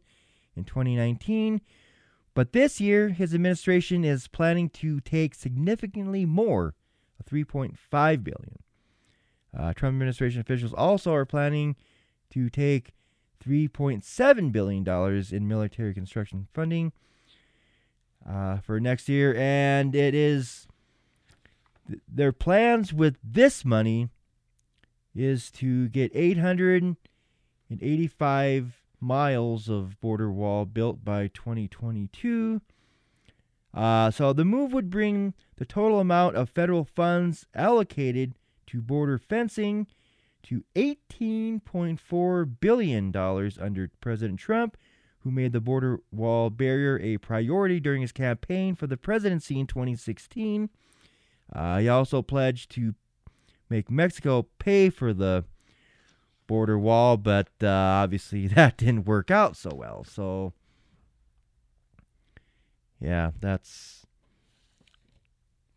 in 0.54 0.62
2019. 0.62 1.62
But 2.32 2.52
this 2.52 2.80
year, 2.80 3.08
his 3.08 3.34
administration 3.34 4.04
is 4.04 4.28
planning 4.28 4.70
to 4.70 5.00
take 5.00 5.34
significantly 5.34 6.24
more, 6.24 6.76
$3.5 7.28 8.22
billion. 8.22 8.58
Uh, 9.56 9.72
Trump 9.72 9.94
administration 9.94 10.40
officials 10.40 10.72
also 10.72 11.12
are 11.12 11.24
planning 11.24 11.76
to 12.30 12.48
take 12.48 12.92
$3.7 13.44 14.52
billion 14.52 14.86
in 15.32 15.48
military 15.48 15.92
construction 15.94 16.46
funding 16.52 16.92
uh, 18.28 18.58
for 18.58 18.78
next 18.78 19.08
year. 19.08 19.34
And 19.34 19.94
it 19.94 20.14
is 20.14 20.68
th- 21.88 22.02
their 22.06 22.32
plans 22.32 22.92
with 22.92 23.16
this 23.24 23.64
money 23.64 24.10
is 25.14 25.50
to 25.50 25.88
get 25.88 26.12
885 26.14 28.82
miles 29.00 29.68
of 29.68 30.00
border 30.00 30.30
wall 30.30 30.64
built 30.66 31.04
by 31.04 31.26
2022. 31.28 32.60
Uh, 33.72 34.10
so 34.10 34.32
the 34.32 34.44
move 34.44 34.72
would 34.72 34.90
bring 34.90 35.32
the 35.56 35.64
total 35.64 36.00
amount 36.00 36.34
of 36.36 36.50
federal 36.50 36.84
funds 36.84 37.46
allocated 37.54 38.34
to 38.70 38.80
border 38.80 39.18
fencing 39.18 39.86
to 40.44 40.64
$18.4 40.74 42.60
billion 42.60 43.16
under 43.16 43.90
President 44.00 44.38
Trump, 44.38 44.76
who 45.20 45.30
made 45.30 45.52
the 45.52 45.60
border 45.60 46.00
wall 46.12 46.50
barrier 46.50 46.98
a 47.02 47.18
priority 47.18 47.80
during 47.80 48.00
his 48.00 48.12
campaign 48.12 48.74
for 48.74 48.86
the 48.86 48.96
presidency 48.96 49.58
in 49.58 49.66
2016. 49.66 50.70
Uh, 51.52 51.78
he 51.78 51.88
also 51.88 52.22
pledged 52.22 52.70
to 52.70 52.94
make 53.68 53.90
Mexico 53.90 54.46
pay 54.58 54.88
for 54.88 55.12
the 55.12 55.44
border 56.46 56.78
wall, 56.78 57.16
but 57.16 57.48
uh, 57.62 57.68
obviously 57.68 58.46
that 58.48 58.76
didn't 58.76 59.04
work 59.04 59.30
out 59.30 59.56
so 59.56 59.70
well. 59.74 60.04
So, 60.04 60.52
yeah, 63.00 63.32
that's 63.40 64.06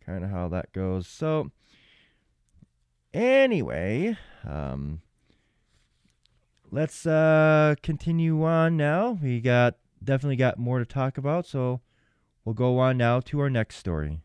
kind 0.06 0.24
of 0.24 0.30
how 0.30 0.48
that 0.50 0.72
goes. 0.74 1.08
So, 1.08 1.52
Anyway, 3.14 4.18
um, 4.44 5.02
let's 6.72 7.06
uh, 7.06 7.76
continue 7.84 8.44
on 8.44 8.76
now. 8.76 9.20
We 9.22 9.40
got 9.40 9.76
definitely 10.04 10.36
got 10.36 10.58
more 10.58 10.80
to 10.80 10.86
talk 10.86 11.18
about, 11.18 11.46
so 11.46 11.82
we'll 12.44 12.56
go 12.56 12.80
on 12.80 12.98
now 12.98 13.20
to 13.22 13.40
our 13.40 13.50
next 13.50 13.78
story. 13.78 14.20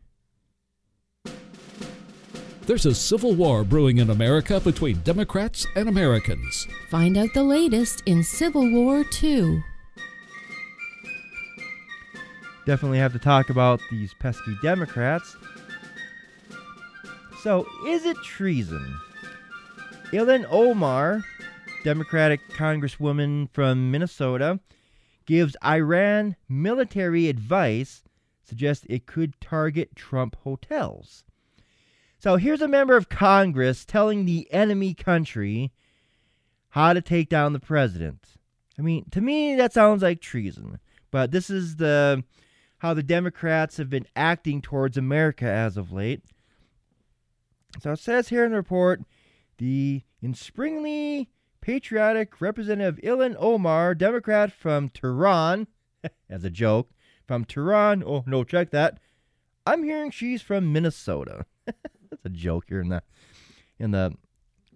There's 2.69 2.85
a 2.85 2.93
civil 2.93 3.33
war 3.33 3.63
brewing 3.63 3.97
in 3.97 4.11
America 4.11 4.59
between 4.59 4.99
Democrats 4.99 5.65
and 5.75 5.89
Americans. 5.89 6.67
Find 6.91 7.17
out 7.17 7.33
the 7.33 7.43
latest 7.43 8.03
in 8.05 8.23
Civil 8.23 8.71
War 8.71 9.03
2. 9.03 9.59
Definitely 12.67 12.99
have 12.99 13.13
to 13.13 13.19
talk 13.19 13.49
about 13.49 13.79
these 13.89 14.13
pesky 14.19 14.55
Democrats. 14.61 15.35
So, 17.41 17.65
is 17.85 18.05
it 18.05 18.17
treason? 18.17 18.99
Ilhan 20.11 20.45
Omar, 20.49 21.23
Democratic 21.83 22.41
Congresswoman 22.49 23.49
from 23.53 23.91
Minnesota, 23.91 24.59
gives 25.25 25.55
Iran 25.63 26.35
military 26.49 27.29
advice, 27.29 28.03
suggests 28.43 28.85
it 28.89 29.05
could 29.05 29.39
target 29.39 29.95
Trump 29.95 30.35
hotels. 30.43 31.23
So 32.17 32.35
here's 32.35 32.61
a 32.61 32.67
member 32.67 32.97
of 32.97 33.07
Congress 33.07 33.85
telling 33.85 34.25
the 34.25 34.51
enemy 34.51 34.93
country 34.93 35.71
how 36.69 36.91
to 36.91 37.01
take 37.01 37.29
down 37.29 37.53
the 37.53 37.59
president. 37.59 38.27
I 38.77 38.81
mean, 38.81 39.05
to 39.11 39.21
me 39.21 39.55
that 39.55 39.71
sounds 39.71 40.03
like 40.03 40.19
treason. 40.19 40.79
But 41.11 41.31
this 41.31 41.49
is 41.49 41.77
the 41.77 42.23
how 42.79 42.93
the 42.93 43.03
Democrats 43.03 43.77
have 43.77 43.89
been 43.89 44.07
acting 44.15 44.61
towards 44.61 44.97
America 44.97 45.45
as 45.45 45.77
of 45.77 45.91
late. 45.91 46.23
So 47.81 47.91
it 47.91 47.99
says 47.99 48.29
here 48.29 48.43
in 48.43 48.51
the 48.51 48.57
report 48.57 49.01
the 49.57 50.03
inspringly 50.21 51.29
patriotic 51.61 52.41
Representative 52.41 52.99
Ilhan 53.03 53.35
Omar, 53.37 53.93
Democrat 53.93 54.51
from 54.51 54.89
Tehran, 54.89 55.67
as 56.29 56.43
a 56.43 56.49
joke, 56.49 56.89
from 57.27 57.45
Tehran. 57.45 58.03
Oh, 58.03 58.23
no, 58.25 58.43
check 58.43 58.71
that. 58.71 58.99
I'm 59.65 59.83
hearing 59.83 60.09
she's 60.11 60.41
from 60.41 60.73
Minnesota. 60.73 61.45
That's 61.65 62.25
a 62.25 62.29
joke 62.29 62.65
here 62.69 62.81
in 62.81 62.89
the 62.89 63.03
in 63.77 63.91
the 63.91 64.13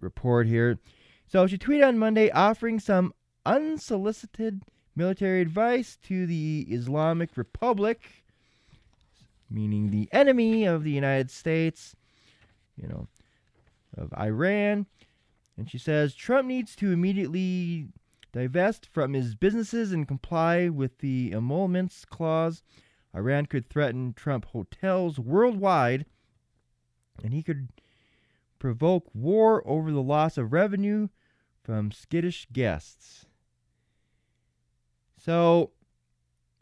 report 0.00 0.46
here. 0.46 0.78
So 1.26 1.46
she 1.46 1.58
tweeted 1.58 1.88
on 1.88 1.98
Monday 1.98 2.30
offering 2.30 2.78
some 2.78 3.12
unsolicited 3.44 4.62
military 4.94 5.40
advice 5.40 5.98
to 6.04 6.26
the 6.26 6.66
Islamic 6.70 7.36
Republic, 7.36 8.24
meaning 9.50 9.90
the 9.90 10.08
enemy 10.12 10.64
of 10.64 10.84
the 10.84 10.92
United 10.92 11.30
States, 11.30 11.96
you 12.80 12.88
know, 12.88 13.08
of 13.96 14.12
Iran. 14.18 14.86
And 15.56 15.70
she 15.70 15.78
says 15.78 16.14
Trump 16.14 16.48
needs 16.48 16.74
to 16.76 16.92
immediately 16.92 17.88
divest 18.32 18.86
from 18.86 19.12
his 19.12 19.34
businesses 19.36 19.92
and 19.92 20.08
comply 20.08 20.68
with 20.68 20.98
the 20.98 21.32
emoluments 21.32 22.04
clause. 22.04 22.62
Iran 23.14 23.46
could 23.46 23.68
threaten 23.68 24.12
Trump 24.12 24.46
hotels 24.46 25.20
worldwide, 25.20 26.04
and 27.22 27.32
he 27.32 27.44
could 27.44 27.68
provoke 28.58 29.08
war 29.14 29.62
over 29.66 29.92
the 29.92 30.02
loss 30.02 30.36
of 30.36 30.52
revenue 30.52 31.08
from 31.62 31.92
skittish 31.92 32.48
guests. 32.52 33.26
So, 35.16 35.70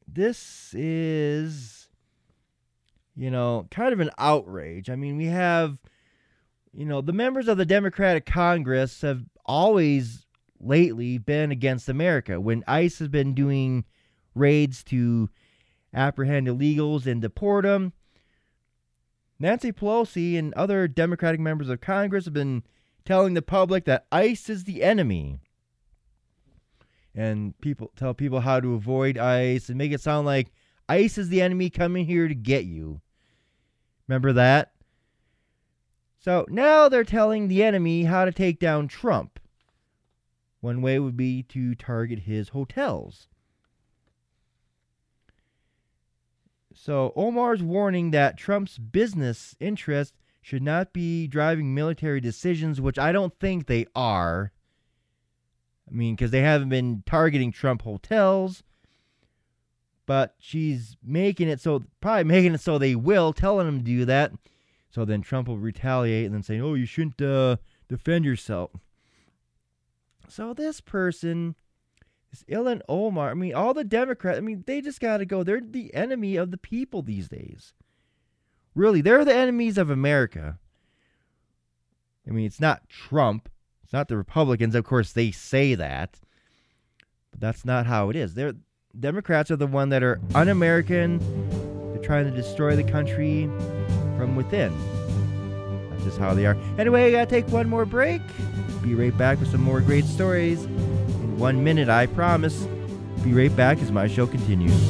this 0.07 0.75
is, 0.75 1.89
you 3.17 3.31
know, 3.31 3.67
kind 3.71 3.93
of 3.93 4.01
an 4.01 4.11
outrage. 4.19 4.91
I 4.91 4.97
mean, 4.97 5.17
we 5.17 5.27
have, 5.27 5.79
you 6.73 6.87
know, 6.87 7.01
the 7.01 7.13
members 7.13 7.49
of 7.49 7.59
the 7.59 7.67
Democratic 7.67 8.25
Congress 8.27 9.03
have 9.03 9.23
always 9.45 10.27
lately 10.59 11.19
been 11.19 11.51
against 11.51 11.89
America. 11.89 12.41
When 12.41 12.65
ICE 12.67 12.99
has 12.99 13.09
been 13.09 13.35
doing 13.35 13.85
raids 14.35 14.83
to 14.85 15.29
apprehend 15.93 16.47
illegals 16.47 17.07
and 17.07 17.21
deport 17.21 17.65
them, 17.65 17.93
Nancy 19.39 19.73
Pelosi 19.73 20.39
and 20.39 20.55
other 20.55 20.89
Democratic 20.89 21.41
members 21.41 21.69
of 21.69 21.81
Congress 21.81 22.25
have 22.25 22.35
been 22.35 22.63
telling 23.05 23.35
the 23.35 23.43
public 23.43 23.85
that 23.85 24.07
ICE 24.13 24.49
is 24.49 24.65
the 24.65 24.83
enemy. 24.83 25.41
And 27.15 27.59
people 27.61 27.93
tell 27.97 28.15
people 28.15 28.41
how 28.41 28.61
to 28.61 28.75
avoid 28.75 29.19
ICE 29.19 29.69
and 29.69 29.77
make 29.77 29.93
it 29.93 30.01
sound 30.01 30.27
like 30.27 30.53
ICE 30.89 31.19
is 31.19 31.29
the 31.29 31.43
enemy 31.43 31.69
coming 31.69 32.07
here 32.07 32.29
to 32.29 32.35
get 32.35 32.65
you. 32.65 33.03
Remember 34.09 34.33
that? 34.33 34.72
So 36.23 36.47
now 36.49 36.89
they're 36.89 37.03
telling 37.03 37.49
the 37.49 37.65
enemy 37.65 38.05
how 38.05 38.25
to 38.25 38.31
take 38.31 38.61
down 38.61 38.87
Trump. 38.87 39.41
One 40.61 40.81
way 40.81 41.01
would 41.01 41.17
be 41.17 41.43
to 41.45 41.75
target 41.75 42.21
his 42.21 42.51
hotels. 42.51 43.27
So 46.73 47.13
Omar's 47.17 47.63
warning 47.63 48.13
that 48.13 48.37
Trump's 48.37 48.79
business 48.79 49.57
interests 49.59 50.17
should 50.41 50.63
not 50.63 50.93
be 50.93 51.27
driving 51.27 51.75
military 51.75 52.21
decisions, 52.21 52.81
which 52.81 53.01
I 53.01 53.11
don't 53.11 53.37
think 53.41 53.67
they 53.67 53.87
are. 53.97 54.53
I 55.91 55.93
mean, 55.93 56.15
because 56.15 56.31
they 56.31 56.41
haven't 56.41 56.69
been 56.69 57.03
targeting 57.05 57.51
Trump 57.51 57.83
hotels, 57.83 58.63
but 60.07 60.37
she's 60.39 60.97
making 61.03 61.49
it 61.49 61.61
so, 61.61 61.83
probably 62.01 62.25
making 62.25 62.55
it 62.55 62.61
so 62.61 62.79
they 62.79 62.95
will, 62.95 63.33
telling 63.33 63.67
them 63.67 63.79
to 63.79 63.85
do 63.85 64.05
that. 64.05 64.33
So 64.93 65.07
then 65.07 65.23
Trump 65.23 65.49
will 65.49 65.59
retaliate 65.59 66.27
and 66.27 66.35
then 66.35 66.43
say, 66.43 66.61
oh, 66.61 66.75
you 66.75 66.85
shouldn't 66.85 67.21
uh, 67.23 67.57
defend 67.89 68.27
yourself. 68.27 68.73
So 70.29 70.53
this 70.53 70.83
person, 70.83 71.55
this 72.31 72.45
Ilhan 72.45 72.83
Omar, 72.91 73.31
I 73.31 73.35
mean, 73.35 73.55
all 73.55 73.73
the 73.73 73.85
Democrats, 73.85 74.37
I 74.37 74.43
mean, 74.43 74.65
they 74.67 74.83
just 74.83 75.01
got 75.01 75.17
to 75.17 75.25
go. 75.25 75.43
They're 75.43 75.63
the 75.63 75.95
enemy 75.95 76.37
of 76.37 76.51
the 76.51 76.59
people 76.59 77.01
these 77.01 77.29
days. 77.29 77.73
Really, 78.75 79.01
they're 79.01 79.25
the 79.25 79.35
enemies 79.35 79.79
of 79.79 79.89
America. 79.89 80.59
I 82.29 82.31
mean, 82.31 82.45
it's 82.45 82.61
not 82.61 82.87
Trump. 82.91 83.49
It's 83.83 83.95
not 83.95 84.09
the 84.09 84.17
Republicans. 84.19 84.75
Of 84.75 84.85
course, 84.85 85.13
they 85.13 85.31
say 85.31 85.75
that. 85.75 86.21
But 87.31 87.41
that's 87.41 87.65
not 87.65 87.87
how 87.87 88.11
it 88.11 88.17
is. 88.17 88.35
They're 88.35 88.53
Democrats 88.99 89.51
are 89.51 89.57
the 89.57 89.67
one 89.67 89.89
that 89.89 90.03
are 90.03 90.21
un-American. 90.35 91.19
They're 91.95 92.03
trying 92.03 92.27
to 92.27 92.31
destroy 92.31 92.77
the 92.77 92.85
country 92.85 93.49
from 94.23 94.37
within. 94.37 94.73
That's 95.91 96.05
just 96.05 96.19
how 96.19 96.33
they 96.33 96.47
are. 96.47 96.57
Anyway, 96.79 97.09
I 97.09 97.11
gotta 97.11 97.27
take 97.27 97.49
one 97.49 97.69
more 97.69 97.85
break. 97.85 98.23
Be 98.81 98.95
right 98.95 99.17
back 99.19 99.41
with 99.41 99.51
some 99.51 99.61
more 99.61 99.81
great 99.81 100.05
stories. 100.05 100.63
In 100.63 101.39
one 101.39 101.65
minute, 101.65 101.89
I 101.89 102.07
promise. 102.07 102.65
Be 103.25 103.33
right 103.33 103.55
back 103.57 103.79
as 103.79 103.91
my 103.91 104.07
show 104.07 104.29
continues. 104.29 104.81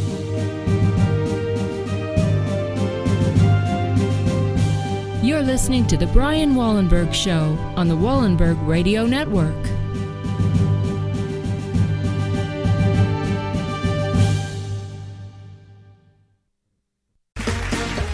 You're 5.25 5.41
listening 5.41 5.87
to 5.87 5.97
The 5.97 6.11
Brian 6.13 6.53
Wallenberg 6.55 7.15
Show 7.15 7.57
on 7.75 7.89
the 7.89 7.97
Wallenberg 7.97 8.59
Radio 8.67 9.07
Network. 9.07 9.82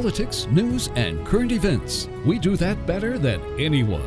Politics, 0.00 0.46
news, 0.50 0.88
and 0.96 1.26
current 1.26 1.52
events. 1.52 2.08
We 2.24 2.38
do 2.38 2.56
that 2.56 2.86
better 2.86 3.18
than 3.18 3.38
anyone. 3.60 4.00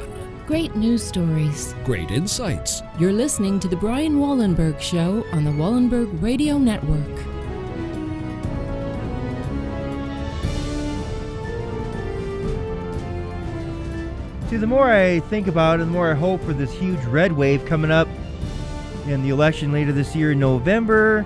Great 0.48 0.76
news 0.76 1.04
stories. 1.04 1.76
Great 1.86 2.10
insights. 2.10 2.82
You're 2.98 3.14
listening 3.14 3.60
to 3.60 3.68
The 3.68 3.76
Brian 3.76 4.14
Wallenberg 4.14 4.82
Show 4.82 5.24
on 5.32 5.44
the 5.44 5.52
Wallenberg 5.52 6.20
Radio 6.20 6.58
Network. 6.58 6.98
See, 14.50 14.58
the 14.58 14.66
more 14.66 14.92
I 14.92 15.20
think 15.30 15.46
about 15.46 15.80
it, 15.80 15.84
the 15.86 15.92
more 15.92 16.10
I 16.10 16.16
hope 16.16 16.42
for 16.42 16.54
this 16.54 16.72
huge 16.72 17.06
red 17.06 17.32
wave 17.34 17.64
coming 17.66 17.92
up 17.92 18.08
in 19.06 19.22
the 19.22 19.30
election 19.30 19.72
later 19.72 19.92
this 19.92 20.16
year 20.16 20.32
in 20.32 20.40
November. 20.40 21.24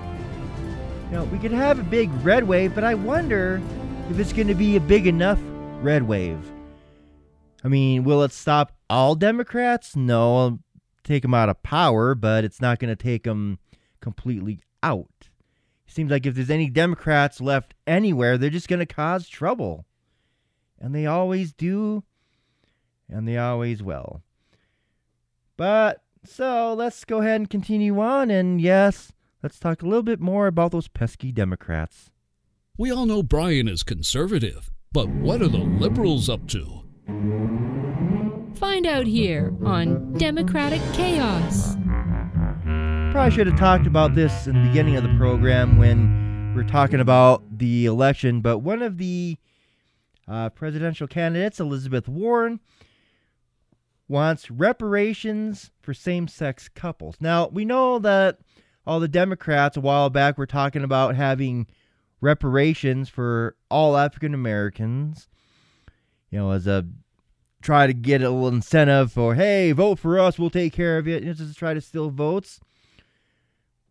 You 1.10 1.20
know, 1.20 1.24
we 1.24 1.40
could 1.40 1.54
have 1.54 1.80
a 1.80 1.84
big 1.84 2.12
red 2.22 2.46
wave, 2.46 2.76
but 2.76 2.84
I 2.84 2.96
wonder 2.96 3.62
if 4.10 4.20
it's 4.20 4.32
going 4.32 4.48
to 4.48 4.56
be 4.56 4.78
a 4.78 4.82
big 4.82 5.06
enough 5.06 5.40
red 5.82 6.04
wave. 6.04 6.40
I 7.64 7.68
mean, 7.68 8.06
will 8.06 8.24
it 8.24 8.32
stop 8.32 8.72
all 8.90 9.16
Democrats? 9.16 9.96
No, 9.96 10.46
it'll 10.46 10.60
take 11.04 11.24
them 11.24 11.34
out 11.34 11.50
of 11.50 11.62
power, 11.62 12.16
but 12.16 12.46
it's 12.46 12.62
not 12.62 12.80
going 12.80 12.96
to 12.96 12.96
take 12.96 13.24
them 13.24 13.60
completely 14.00 14.62
out. 14.82 15.10
It 15.88 15.94
seems 15.94 16.10
like 16.10 16.26
if 16.26 16.36
there's 16.36 16.50
any 16.50 16.70
Democrats 16.70 17.42
left 17.42 17.74
anywhere, 17.86 18.38
they're 18.38 18.50
just 18.50 18.70
going 18.70 18.80
to 18.80 18.86
cause 18.86 19.28
trouble. 19.28 19.86
And 20.80 20.96
they 20.96 21.06
always 21.06 21.52
do, 21.52 22.04
and 23.10 23.28
they 23.28 23.38
always 23.38 23.84
will. 23.84 24.22
But, 25.58 26.04
so 26.24 26.74
let's 26.74 27.04
go 27.04 27.20
ahead 27.20 27.42
and 27.42 27.50
continue 27.50 28.00
on, 28.00 28.32
and 28.32 28.62
yes, 28.62 29.12
let's 29.44 29.60
talk 29.60 29.82
a 29.82 29.86
little 29.86 30.04
bit 30.04 30.22
more 30.22 30.48
about 30.48 30.72
those 30.72 30.88
pesky 30.88 31.34
Democrats. 31.34 32.12
We 32.80 32.92
all 32.92 33.08
know 33.08 33.24
Brian 33.24 33.68
is 33.68 33.82
conservative, 33.82 34.70
but 34.92 35.10
what 35.10 35.42
are 35.42 35.48
the 35.48 35.58
liberals 35.58 36.30
up 36.30 36.48
to? 36.50 36.84
Find 38.54 38.86
out 38.86 39.08
here 39.08 39.52
on 39.66 40.14
Democratic 40.14 40.82
Chaos. 40.94 41.76
Probably 43.12 43.32
should 43.32 43.48
have 43.48 43.58
talked 43.58 43.88
about 43.88 44.14
this 44.14 44.46
in 44.46 44.54
the 44.54 44.68
beginning 44.68 44.96
of 44.96 45.02
the 45.02 45.16
program 45.18 45.80
when 45.80 46.54
we 46.56 46.62
are 46.62 46.68
talking 46.68 47.00
about 47.00 47.58
the 47.58 47.88
election, 47.88 48.42
but 48.42 48.60
one 48.60 48.84
of 48.84 49.00
the 49.00 49.40
uh, 50.28 50.50
presidential 50.50 51.08
candidates, 51.08 51.60
Elizabeth 51.60 52.08
Warren, 52.08 52.60
wants 54.08 54.52
reparations 54.52 55.72
for 55.82 55.96
same 55.96 56.28
sex 56.28 56.70
couples. 56.70 57.16
Now, 57.20 57.48
we 57.48 57.66
know 57.66 57.98
that 57.98 58.38
all 58.86 59.00
the 59.00 59.08
Democrats 59.08 59.78
a 59.78 59.82
while 59.82 60.12
back 60.12 60.38
were 60.38 60.46
talking 60.46 60.84
about 60.84 61.16
having 61.16 61.66
reparations 62.22 63.10
for 63.10 63.56
all 63.70 63.98
African 63.98 64.34
Americans, 64.34 65.28
you 66.30 66.40
know, 66.40 66.52
as 66.52 66.68
a 66.68 66.86
try 67.62 67.88
to 67.88 67.94
get 67.94 68.22
a 68.22 68.30
little 68.30 68.48
incentive 68.48 69.12
for, 69.12 69.36
hey, 69.36 69.72
vote 69.72 70.00
for 70.00 70.20
us, 70.20 70.40
we'll 70.40 70.50
take 70.50 70.74
care 70.74 70.98
of 70.98 71.08
it, 71.08 71.24
you 71.24 71.30
know, 71.30 71.34
just 71.34 71.58
try 71.58 71.74
to 71.74 71.82
steal 71.82 72.10
votes. 72.10 72.60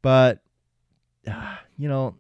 But, 0.02 0.40
uh, 1.26 1.56
you 1.76 1.88
know, 1.88 2.16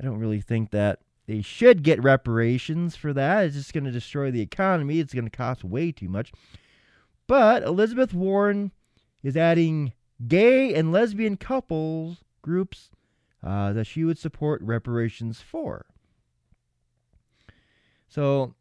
I 0.00 0.04
don't 0.04 0.18
really 0.18 0.40
think 0.40 0.70
that 0.70 1.00
they 1.26 1.42
should 1.42 1.82
get 1.82 2.02
reparations 2.02 2.96
for 2.96 3.12
that. 3.12 3.44
It's 3.44 3.54
just 3.54 3.72
going 3.72 3.84
to 3.84 3.90
destroy 3.90 4.30
the 4.30 4.40
economy. 4.40 4.98
It's 4.98 5.14
going 5.14 5.24
to 5.24 5.30
cost 5.30 5.62
way 5.62 5.92
too 5.92 6.08
much. 6.08 6.32
But 7.26 7.62
Elizabeth 7.62 8.12
Warren 8.12 8.72
is 9.22 9.36
adding 9.36 9.92
gay 10.26 10.74
and 10.74 10.92
lesbian 10.92 11.36
couples 11.36 12.24
groups 12.42 12.90
uh, 13.42 13.72
that 13.72 13.86
she 13.86 14.04
would 14.04 14.18
support 14.18 14.62
reparations 14.62 15.40
for. 15.40 15.86
So, 18.08 18.54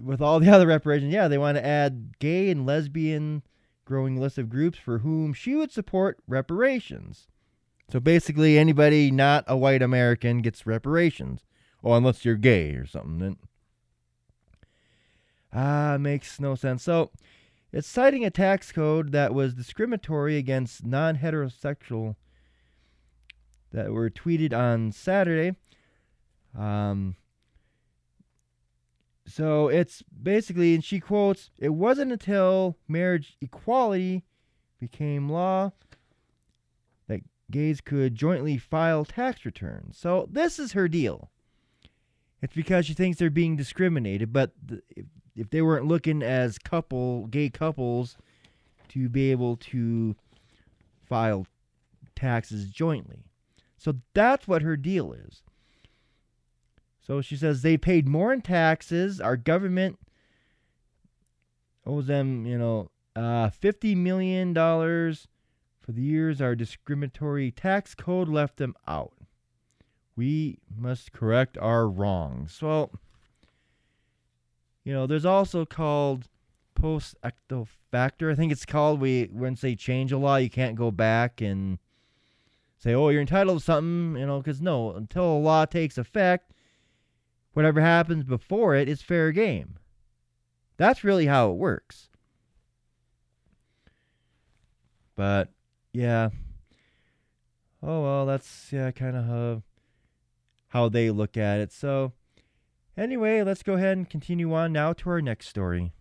with 0.00 0.20
all 0.20 0.40
the 0.40 0.50
other 0.54 0.66
reparations, 0.66 1.12
yeah, 1.12 1.28
they 1.28 1.38
want 1.38 1.56
to 1.56 1.66
add 1.66 2.18
gay 2.18 2.50
and 2.50 2.66
lesbian 2.66 3.42
growing 3.84 4.18
list 4.18 4.38
of 4.38 4.48
groups 4.48 4.78
for 4.78 4.98
whom 4.98 5.32
she 5.32 5.54
would 5.54 5.70
support 5.70 6.18
reparations. 6.26 7.28
So 7.90 8.00
basically, 8.00 8.58
anybody 8.58 9.10
not 9.10 9.44
a 9.46 9.56
white 9.56 9.82
American 9.82 10.38
gets 10.38 10.66
reparations. 10.66 11.44
Oh, 11.82 11.92
unless 11.92 12.24
you're 12.24 12.36
gay 12.36 12.72
or 12.72 12.86
something. 12.86 13.18
Then 13.18 13.36
ah, 15.52 15.98
makes 16.00 16.40
no 16.40 16.54
sense. 16.54 16.82
So 16.82 17.10
it's 17.72 17.86
citing 17.86 18.24
a 18.24 18.30
tax 18.30 18.72
code 18.72 19.12
that 19.12 19.34
was 19.34 19.54
discriminatory 19.54 20.38
against 20.38 20.84
non-heterosexual 20.86 22.16
that 23.74 23.92
were 23.92 24.08
tweeted 24.08 24.54
on 24.54 24.92
Saturday. 24.92 25.56
Um, 26.56 27.16
so 29.26 29.68
it's 29.68 30.02
basically, 30.02 30.74
and 30.74 30.84
she 30.84 31.00
quotes, 31.00 31.50
it 31.58 31.70
wasn't 31.70 32.12
until 32.12 32.76
marriage 32.86 33.36
equality 33.40 34.22
became 34.78 35.28
law 35.28 35.72
that 37.08 37.22
gays 37.50 37.80
could 37.80 38.14
jointly 38.14 38.58
file 38.58 39.04
tax 39.04 39.44
returns. 39.44 39.98
So 39.98 40.28
this 40.30 40.58
is 40.58 40.72
her 40.72 40.86
deal. 40.86 41.30
It's 42.40 42.54
because 42.54 42.86
she 42.86 42.94
thinks 42.94 43.18
they're 43.18 43.30
being 43.30 43.56
discriminated, 43.56 44.32
but 44.32 44.52
th- 44.68 44.82
if, 44.90 45.06
if 45.34 45.50
they 45.50 45.62
weren't 45.62 45.86
looking 45.86 46.22
as 46.22 46.58
couple, 46.58 47.26
gay 47.26 47.50
couples, 47.50 48.16
to 48.88 49.08
be 49.08 49.32
able 49.32 49.56
to 49.56 50.14
file 51.08 51.46
taxes 52.14 52.66
jointly. 52.66 53.24
So 53.84 53.96
that's 54.14 54.48
what 54.48 54.62
her 54.62 54.78
deal 54.78 55.12
is. 55.12 55.42
So 57.02 57.20
she 57.20 57.36
says 57.36 57.60
they 57.60 57.76
paid 57.76 58.08
more 58.08 58.32
in 58.32 58.40
taxes. 58.40 59.20
Our 59.20 59.36
government 59.36 59.98
owes 61.84 62.06
them, 62.06 62.46
you 62.46 62.56
know, 62.56 62.90
uh, 63.14 63.50
$50 63.50 63.94
million 63.94 64.54
for 64.54 65.92
the 65.92 66.00
years 66.00 66.40
our 66.40 66.54
discriminatory 66.54 67.50
tax 67.50 67.94
code 67.94 68.30
left 68.30 68.56
them 68.56 68.74
out. 68.88 69.12
We 70.16 70.60
must 70.74 71.12
correct 71.12 71.58
our 71.58 71.86
wrongs. 71.86 72.62
Well, 72.62 72.90
you 74.82 74.94
know, 74.94 75.06
there's 75.06 75.26
also 75.26 75.66
called 75.66 76.28
post 76.74 77.16
ecto 77.22 77.68
factor. 77.90 78.30
I 78.30 78.34
think 78.34 78.50
it's 78.50 78.64
called. 78.64 79.02
We 79.02 79.28
once 79.30 79.60
they 79.60 79.74
change 79.74 80.10
a 80.10 80.16
law, 80.16 80.36
you 80.36 80.48
can't 80.48 80.74
go 80.74 80.90
back 80.90 81.42
and 81.42 81.78
say, 82.84 82.94
"Oh, 82.94 83.08
you're 83.08 83.22
entitled 83.22 83.58
to 83.58 83.64
something," 83.64 84.20
you 84.20 84.26
know, 84.26 84.38
because 84.38 84.60
no, 84.60 84.92
until 84.92 85.24
a 85.24 85.38
law 85.38 85.64
takes 85.64 85.96
effect, 85.96 86.52
whatever 87.54 87.80
happens 87.80 88.24
before 88.24 88.74
it 88.74 88.88
is 88.88 89.00
fair 89.00 89.32
game. 89.32 89.78
That's 90.76 91.02
really 91.02 91.26
how 91.26 91.50
it 91.50 91.54
works. 91.54 92.10
But 95.16 95.48
yeah. 95.92 96.28
Oh 97.82 98.02
well, 98.02 98.26
that's 98.26 98.68
yeah, 98.70 98.90
kind 98.90 99.16
of 99.16 99.24
how, 99.24 99.62
how 100.68 100.88
they 100.88 101.10
look 101.10 101.36
at 101.36 101.60
it. 101.60 101.72
So 101.72 102.12
anyway, 102.98 103.42
let's 103.42 103.62
go 103.62 103.74
ahead 103.74 103.96
and 103.96 104.10
continue 104.10 104.52
on 104.52 104.72
now 104.72 104.92
to 104.92 105.10
our 105.10 105.22
next 105.22 105.48
story. 105.48 105.92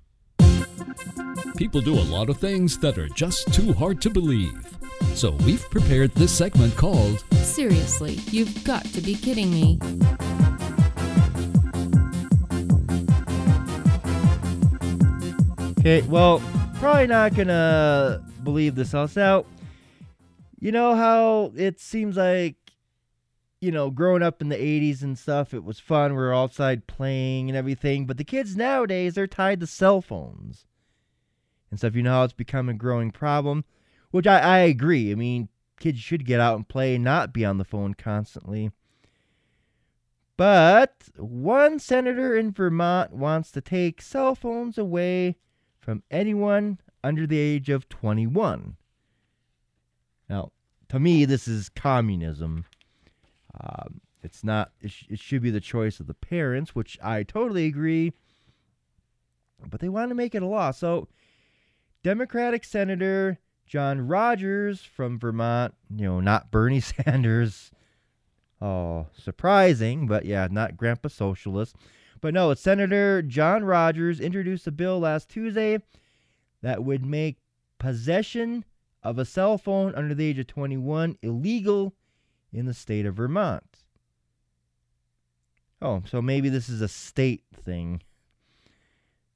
People 1.55 1.81
do 1.81 1.93
a 1.93 2.09
lot 2.11 2.29
of 2.29 2.39
things 2.39 2.77
that 2.79 2.97
are 2.97 3.09
just 3.09 3.53
too 3.53 3.71
hard 3.73 4.01
to 4.01 4.09
believe. 4.09 4.82
So 5.15 5.31
we've 5.45 5.69
prepared 5.69 6.11
this 6.15 6.31
segment 6.31 6.75
called 6.75 7.23
Seriously, 7.33 8.19
you've 8.31 8.63
got 8.63 8.83
to 8.85 9.01
be 9.01 9.15
kidding 9.15 9.51
me. 9.51 9.79
Okay, 15.79 16.01
well, 16.03 16.41
probably 16.75 17.07
not 17.07 17.35
gonna 17.35 18.25
believe 18.43 18.75
this 18.75 18.93
else 18.93 19.17
out. 19.17 19.45
You 20.59 20.71
know 20.71 20.95
how 20.95 21.51
it 21.57 21.79
seems 21.79 22.15
like, 22.15 22.55
you 23.59 23.69
know, 23.71 23.89
growing 23.89 24.23
up 24.23 24.41
in 24.41 24.47
the 24.47 24.55
80s 24.55 25.03
and 25.03 25.19
stuff, 25.19 25.53
it 25.53 25.63
was 25.63 25.79
fun. 25.79 26.11
We 26.11 26.19
were 26.19 26.33
outside 26.33 26.87
playing 26.87 27.49
and 27.49 27.57
everything. 27.57 28.05
But 28.05 28.17
the 28.17 28.23
kids 28.23 28.55
nowadays, 28.55 29.15
they're 29.15 29.27
tied 29.27 29.59
to 29.59 29.67
cell 29.67 30.01
phones 30.01 30.65
and 31.69 31.79
stuff. 31.79 31.95
You 31.95 32.03
know 32.03 32.11
how 32.11 32.23
it's 32.23 32.33
become 32.33 32.69
a 32.69 32.73
growing 32.73 33.11
problem, 33.11 33.65
which 34.13 34.27
I, 34.27 34.37
I 34.37 34.57
agree. 34.59 35.11
I 35.11 35.15
mean, 35.15 35.49
kids 35.79 35.97
should 35.97 36.23
get 36.23 36.39
out 36.39 36.55
and 36.55 36.69
play 36.69 36.99
not 36.99 37.33
be 37.33 37.43
on 37.43 37.57
the 37.57 37.65
phone 37.65 37.95
constantly. 37.95 38.69
But 40.37 41.09
one 41.17 41.79
senator 41.79 42.37
in 42.37 42.51
Vermont 42.51 43.11
wants 43.11 43.49
to 43.53 43.59
take 43.61 44.03
cell 44.03 44.35
phones 44.35 44.77
away 44.77 45.37
from 45.79 46.03
anyone 46.11 46.77
under 47.03 47.25
the 47.25 47.39
age 47.39 47.69
of 47.69 47.89
21. 47.89 48.77
Now, 50.29 50.51
to 50.89 50.99
me, 50.99 51.25
this 51.25 51.47
is 51.47 51.69
communism. 51.69 52.65
Um, 53.59 53.99
it's 54.21 54.43
not. 54.43 54.73
It, 54.79 54.91
sh- 54.91 55.07
it 55.09 55.19
should 55.19 55.41
be 55.41 55.49
the 55.49 55.59
choice 55.59 55.99
of 55.99 56.05
the 56.05 56.13
parents, 56.13 56.75
which 56.75 56.99
I 57.01 57.23
totally 57.23 57.65
agree. 57.65 58.13
But 59.67 59.79
they 59.79 59.89
want 59.89 60.09
to 60.09 60.15
make 60.15 60.35
it 60.35 60.43
a 60.43 60.47
law. 60.47 60.69
So, 60.69 61.07
Democratic 62.03 62.63
Senator 62.63 63.39
John 63.65 64.07
Rodgers 64.07 64.81
from 64.81 65.19
Vermont, 65.19 65.73
you 65.95 66.05
know, 66.05 66.19
not 66.19 66.51
Bernie 66.51 66.79
Sanders. 66.81 67.71
Oh, 68.61 69.07
surprising, 69.17 70.07
but 70.07 70.25
yeah, 70.25 70.47
not 70.49 70.77
Grandpa 70.77 71.09
Socialist. 71.09 71.75
But 72.21 72.33
no, 72.33 72.53
Senator 72.53 73.21
John 73.21 73.65
Rodgers 73.65 74.21
introduced 74.21 74.65
a 74.67 74.71
bill 74.71 74.99
last 74.99 75.27
Tuesday 75.27 75.79
that 76.61 76.83
would 76.83 77.05
make 77.05 77.37
possession 77.79 78.63
of 79.03 79.19
a 79.19 79.25
cell 79.25 79.57
phone 79.57 79.93
under 79.95 80.15
the 80.15 80.25
age 80.25 80.39
of 80.39 80.47
21 80.47 81.17
illegal 81.21 81.93
in 82.53 82.65
the 82.65 82.73
state 82.73 83.05
of 83.05 83.15
Vermont. 83.15 83.83
Oh, 85.81 86.01
so 86.05 86.21
maybe 86.21 86.47
this 86.47 86.69
is 86.69 86.79
a 86.79 86.87
state 86.87 87.43
thing. 87.53 88.01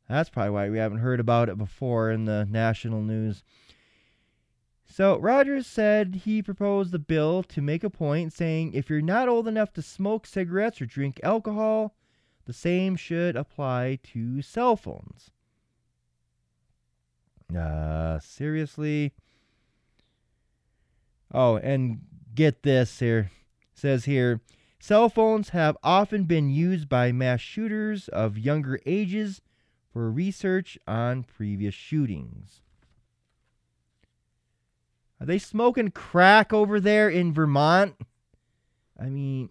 That's 0.07 0.29
probably 0.29 0.51
why 0.51 0.69
we 0.69 0.77
haven't 0.77 0.99
heard 0.99 1.19
about 1.19 1.49
it 1.49 1.57
before 1.57 2.09
in 2.09 2.23
the 2.23 2.47
national 2.49 3.01
news. 3.01 3.43
So, 4.97 5.19
Rodgers 5.19 5.67
said 5.67 6.21
he 6.25 6.41
proposed 6.41 6.91
the 6.91 6.97
bill 6.97 7.43
to 7.43 7.61
make 7.61 7.83
a 7.83 7.89
point 7.91 8.33
saying 8.33 8.73
if 8.73 8.89
you're 8.89 8.99
not 8.99 9.29
old 9.29 9.47
enough 9.47 9.71
to 9.73 9.83
smoke 9.83 10.25
cigarettes 10.25 10.81
or 10.81 10.87
drink 10.87 11.19
alcohol, 11.21 11.93
the 12.45 12.53
same 12.53 12.95
should 12.95 13.35
apply 13.35 13.99
to 14.05 14.41
cell 14.41 14.75
phones. 14.75 15.29
Uh, 17.55 18.17
seriously? 18.17 19.13
Oh, 21.31 21.57
and 21.57 21.99
get 22.33 22.63
this 22.63 22.97
here. 22.97 23.29
It 23.71 23.77
says 23.77 24.05
here 24.05 24.41
cell 24.79 25.09
phones 25.09 25.49
have 25.49 25.77
often 25.83 26.23
been 26.23 26.49
used 26.49 26.89
by 26.89 27.11
mass 27.11 27.39
shooters 27.39 28.07
of 28.07 28.39
younger 28.39 28.79
ages 28.83 29.43
for 29.93 30.09
research 30.09 30.75
on 30.87 31.21
previous 31.21 31.75
shootings. 31.75 32.61
Are 35.19 35.25
they 35.25 35.39
smoking 35.39 35.89
crack 35.89 36.53
over 36.53 36.79
there 36.79 37.09
in 37.09 37.33
Vermont? 37.33 37.95
I 38.99 39.05
mean, 39.05 39.49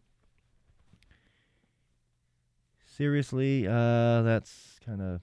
seriously, 2.96 3.66
uh, 3.66 4.22
that's 4.22 4.78
kind 4.84 5.02
of 5.02 5.20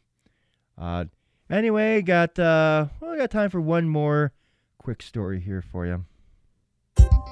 odd. 0.78 1.10
Anyway, 1.50 2.02
got 2.02 2.38
uh, 2.40 2.88
well, 3.00 3.12
I 3.12 3.18
got 3.18 3.32
time 3.32 3.50
for 3.50 3.62
one 3.62 3.88
more 3.88 4.34
quick 4.78 5.02
story 5.02 5.40
here 5.40 5.62
for 5.62 5.86
you. 5.86 6.06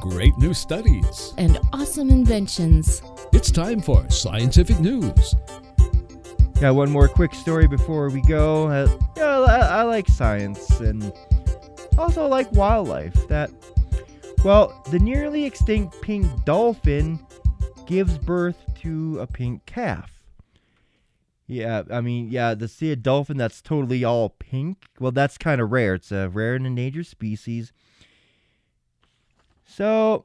Great 0.01 0.37
New 0.37 0.53
Studies. 0.53 1.33
And 1.37 1.59
awesome 1.73 2.09
inventions. 2.09 3.01
It's 3.33 3.51
time 3.51 3.81
for 3.81 4.09
scientific 4.09 4.79
news. 4.79 5.35
Got 6.59 6.75
one 6.75 6.89
more 6.91 7.07
quick 7.07 7.33
story 7.33 7.67
before 7.67 8.09
we 8.09 8.21
go. 8.21 8.67
Uh, 8.67 8.97
yeah, 9.17 9.39
I, 9.39 9.79
I 9.79 9.81
like 9.83 10.07
science 10.07 10.79
and 10.79 11.11
also 11.97 12.27
like 12.27 12.51
wildlife. 12.51 13.27
That 13.27 13.51
well, 14.43 14.83
the 14.91 14.99
nearly 14.99 15.45
extinct 15.45 16.01
pink 16.01 16.25
dolphin 16.45 17.19
gives 17.85 18.17
birth 18.17 18.57
to 18.81 19.19
a 19.19 19.27
pink 19.27 19.65
calf. 19.65 20.21
Yeah, 21.45 21.83
I 21.91 21.99
mean, 21.99 22.29
yeah, 22.31 22.55
to 22.55 22.67
see 22.67 22.91
a 22.91 22.95
dolphin 22.95 23.37
that's 23.37 23.61
totally 23.61 24.03
all 24.03 24.29
pink, 24.29 24.77
well, 24.99 25.11
that's 25.11 25.37
kind 25.37 25.59
of 25.59 25.71
rare. 25.71 25.95
It's 25.95 26.11
a 26.11 26.29
rare 26.29 26.55
and 26.55 26.65
endangered 26.65 27.07
species. 27.07 27.73
So, 29.65 30.23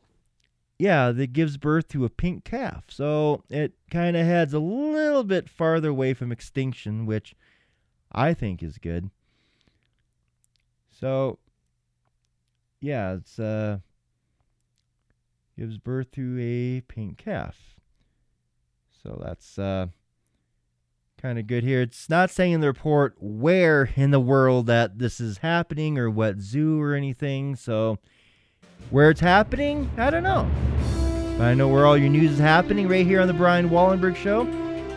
yeah, 0.79 1.11
that 1.11 1.33
gives 1.33 1.57
birth 1.57 1.88
to 1.88 2.05
a 2.05 2.11
pink 2.11 2.44
calf. 2.44 2.85
So 2.88 3.42
it 3.50 3.72
kind 3.90 4.16
of 4.16 4.24
heads 4.24 4.55
a 4.55 4.59
little 4.59 5.24
bit 5.24 5.48
farther 5.48 5.88
away 5.88 6.14
from 6.14 6.31
extinction, 6.31 7.07
which 7.07 7.35
I 8.12 8.33
think 8.33 8.62
is 8.62 8.79
good. 8.79 9.11
So 10.90 11.38
yeah, 12.80 13.14
it's 13.14 13.38
uh 13.38 13.78
gives 15.58 15.78
birth 15.78 16.10
to 16.12 16.38
a 16.40 16.80
pink 16.82 17.18
calf. 17.18 17.56
So 19.02 19.20
that's 19.24 19.58
uh 19.58 19.86
kind 21.20 21.38
of 21.38 21.46
good 21.46 21.64
here. 21.64 21.80
It's 21.80 22.10
not 22.10 22.30
saying 22.30 22.52
in 22.52 22.60
the 22.60 22.66
report 22.66 23.16
where 23.18 23.90
in 23.96 24.10
the 24.10 24.20
world 24.20 24.66
that 24.66 24.98
this 24.98 25.20
is 25.20 25.38
happening 25.38 25.98
or 25.98 26.10
what 26.10 26.40
zoo 26.40 26.80
or 26.80 26.94
anything. 26.94 27.56
So 27.56 27.98
where 28.90 29.10
it's 29.10 29.20
happening, 29.20 29.90
I 29.96 30.10
don't 30.10 30.22
know. 30.22 30.48
But 31.38 31.44
I 31.44 31.54
know 31.54 31.68
where 31.68 31.86
all 31.86 31.96
your 31.96 32.08
news 32.08 32.32
is 32.32 32.38
happening 32.38 32.88
right 32.88 33.06
here 33.06 33.20
on 33.20 33.28
the 33.28 33.34
Brian 33.34 33.68
Wallenberg 33.68 34.16
Show. 34.16 34.44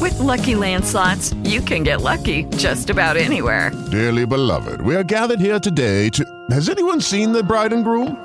With 0.00 0.18
Lucky 0.18 0.54
Land 0.56 0.84
slots, 0.84 1.34
you 1.44 1.60
can 1.60 1.82
get 1.82 2.00
lucky 2.00 2.44
just 2.56 2.90
about 2.90 3.16
anywhere. 3.16 3.70
Dearly 3.90 4.26
beloved, 4.26 4.80
we 4.80 4.96
are 4.96 5.04
gathered 5.04 5.40
here 5.40 5.60
today 5.60 6.08
to. 6.10 6.24
Has 6.50 6.68
anyone 6.68 7.00
seen 7.00 7.32
the 7.32 7.42
bride 7.42 7.72
and 7.72 7.84
groom? 7.84 8.24